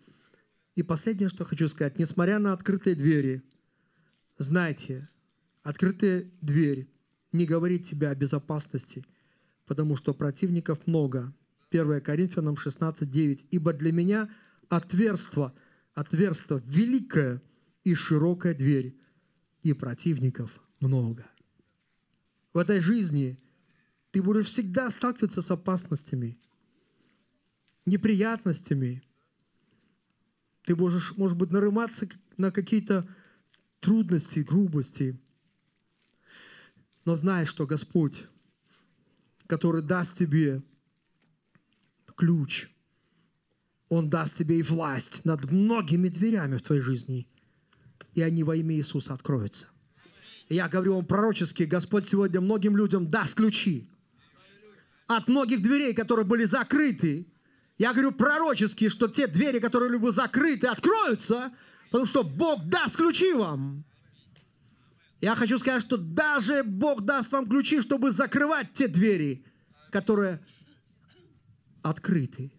И 0.75 0.83
последнее, 0.83 1.27
что 1.27 1.43
хочу 1.43 1.67
сказать, 1.67 1.99
несмотря 1.99 2.39
на 2.39 2.53
открытые 2.53 2.95
двери, 2.95 3.43
знайте, 4.37 5.09
открытая 5.63 6.29
дверь 6.41 6.89
не 7.31 7.45
говорит 7.45 7.83
тебе 7.83 8.09
о 8.09 8.15
безопасности, 8.15 9.05
потому 9.65 9.95
что 9.95 10.13
противников 10.13 10.87
много. 10.87 11.33
1 11.69 12.01
Коринфянам 12.01 12.55
16:9. 12.55 13.47
«Ибо 13.51 13.73
для 13.73 13.91
меня 13.91 14.29
отверство, 14.69 15.53
отверство 15.93 16.61
великая 16.65 17.41
и 17.83 17.93
широкая 17.93 18.53
дверь, 18.53 18.97
и 19.63 19.73
противников 19.73 20.61
много» 20.79 21.25
в 22.57 22.59
этой 22.59 22.79
жизни 22.79 23.37
ты 24.09 24.19
будешь 24.19 24.47
всегда 24.47 24.89
сталкиваться 24.89 25.43
с 25.43 25.51
опасностями, 25.51 26.39
неприятностями. 27.85 29.03
Ты 30.65 30.75
можешь, 30.75 31.15
может 31.17 31.37
быть, 31.37 31.51
нарыматься 31.51 32.09
на 32.37 32.51
какие-то 32.51 33.07
трудности, 33.79 34.39
грубости. 34.39 35.19
Но 37.05 37.15
знай, 37.15 37.45
что 37.45 37.65
Господь, 37.65 38.25
который 39.47 39.81
даст 39.81 40.17
тебе 40.17 40.61
ключ. 42.15 42.69
Он 43.89 44.09
даст 44.09 44.35
тебе 44.35 44.59
и 44.59 44.63
власть 44.63 45.23
над 45.23 45.49
многими 45.49 46.09
дверями 46.09 46.57
в 46.57 46.61
твоей 46.61 46.81
жизни. 46.81 47.27
И 48.13 48.21
они 48.21 48.43
во 48.43 48.55
имя 48.55 48.75
Иисуса 48.75 49.13
откроются. 49.13 49.67
И 50.49 50.55
я 50.55 50.67
говорю 50.67 50.95
вам 50.95 51.05
пророчески, 51.05 51.63
Господь 51.63 52.07
сегодня 52.07 52.41
многим 52.41 52.75
людям 52.75 53.09
даст 53.09 53.35
ключи 53.35 53.89
от 55.07 55.29
многих 55.29 55.61
дверей, 55.61 55.93
которые 55.93 56.25
были 56.25 56.45
закрыты. 56.45 57.27
Я 57.77 57.93
говорю 57.93 58.11
пророчески, 58.11 58.89
что 58.89 59.07
те 59.07 59.27
двери, 59.27 59.59
которые 59.59 59.97
были 59.97 60.11
закрыты, 60.11 60.67
откроются, 60.67 61.53
потому 61.91 62.05
что 62.05 62.23
Бог 62.23 62.65
даст 62.65 62.97
ключи 62.97 63.33
вам. 63.33 63.85
Я 65.19 65.35
хочу 65.35 65.57
сказать, 65.57 65.81
что 65.81 65.97
даже 65.97 66.63
Бог 66.63 67.01
даст 67.01 67.31
вам 67.31 67.47
ключи, 67.47 67.81
чтобы 67.81 68.11
закрывать 68.11 68.73
те 68.73 68.87
двери, 68.87 69.43
которые 69.91 70.45
открыты. 71.81 72.51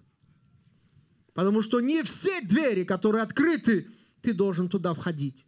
Потому 1.34 1.62
что 1.62 1.80
не 1.80 2.02
все 2.02 2.40
двери, 2.40 2.82
которые 2.82 3.22
открыты, 3.22 3.88
ты 4.22 4.34
должен 4.34 4.68
туда 4.68 4.92
входить. 4.94 5.44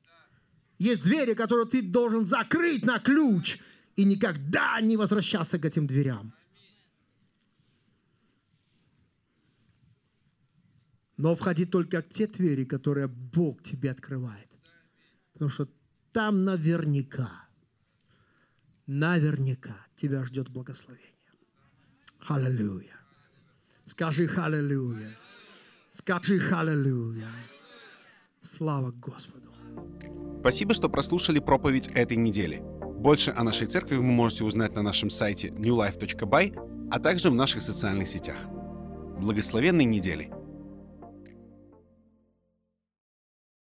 Есть 0.78 1.03
двери, 1.03 1.35
которые 1.35 1.66
ты 1.66 1.83
должен 1.83 2.26
закрыть 2.26 2.85
на 2.85 3.01
ключ 3.01 3.59
и 3.97 4.05
никогда 4.05 4.81
не 4.81 4.97
возвращаться 4.97 5.59
к 5.59 5.64
этим 5.64 5.87
дверям. 5.87 6.33
Но 11.23 11.37
входи 11.37 11.66
только 11.66 12.01
в 12.01 12.09
те 12.09 12.27
двери, 12.27 12.64
которые 12.64 13.07
Бог 13.07 13.62
тебе 13.62 13.91
открывает. 13.91 14.49
Потому 15.35 15.51
что 15.51 15.68
там 16.12 16.45
наверняка, 16.45 17.31
наверняка 18.87 19.77
тебя 19.97 20.25
ждет 20.25 20.49
благословение. 20.49 21.11
Аллилуйя. 22.27 22.97
Скажи 23.85 24.31
аллилуйя. 24.35 25.14
Скажи 25.91 26.41
аллилуйя. 26.53 27.29
Слава 28.41 28.91
Господу. 28.91 29.53
Спасибо, 30.41 30.73
что 30.73 30.89
прослушали 30.89 31.39
проповедь 31.39 31.89
этой 31.89 32.16
недели. 32.16 32.62
Больше 32.99 33.31
о 33.33 33.45
нашей 33.45 33.66
церкви 33.66 33.97
вы 33.97 34.05
можете 34.05 34.45
узнать 34.45 34.75
на 34.75 34.81
нашем 34.81 35.11
сайте 35.11 35.49
newlife.by, 35.49 36.89
а 36.91 36.99
также 36.99 37.29
в 37.29 37.35
наших 37.35 37.61
социальных 37.61 38.09
сетях. 38.09 38.47
Благословенной 39.18 39.85
недели! 39.85 40.39